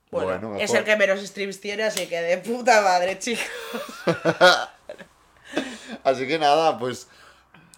[0.10, 3.46] bueno, bueno, es el que menos streams tiene, así que de puta madre, chicos.
[6.04, 7.08] Así que nada, pues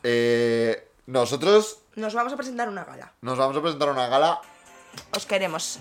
[0.04, 3.12] eh, nosotros Nos vamos a presentar una gala.
[3.22, 4.40] nos vamos a presentar una gala
[5.16, 5.80] Os queremos.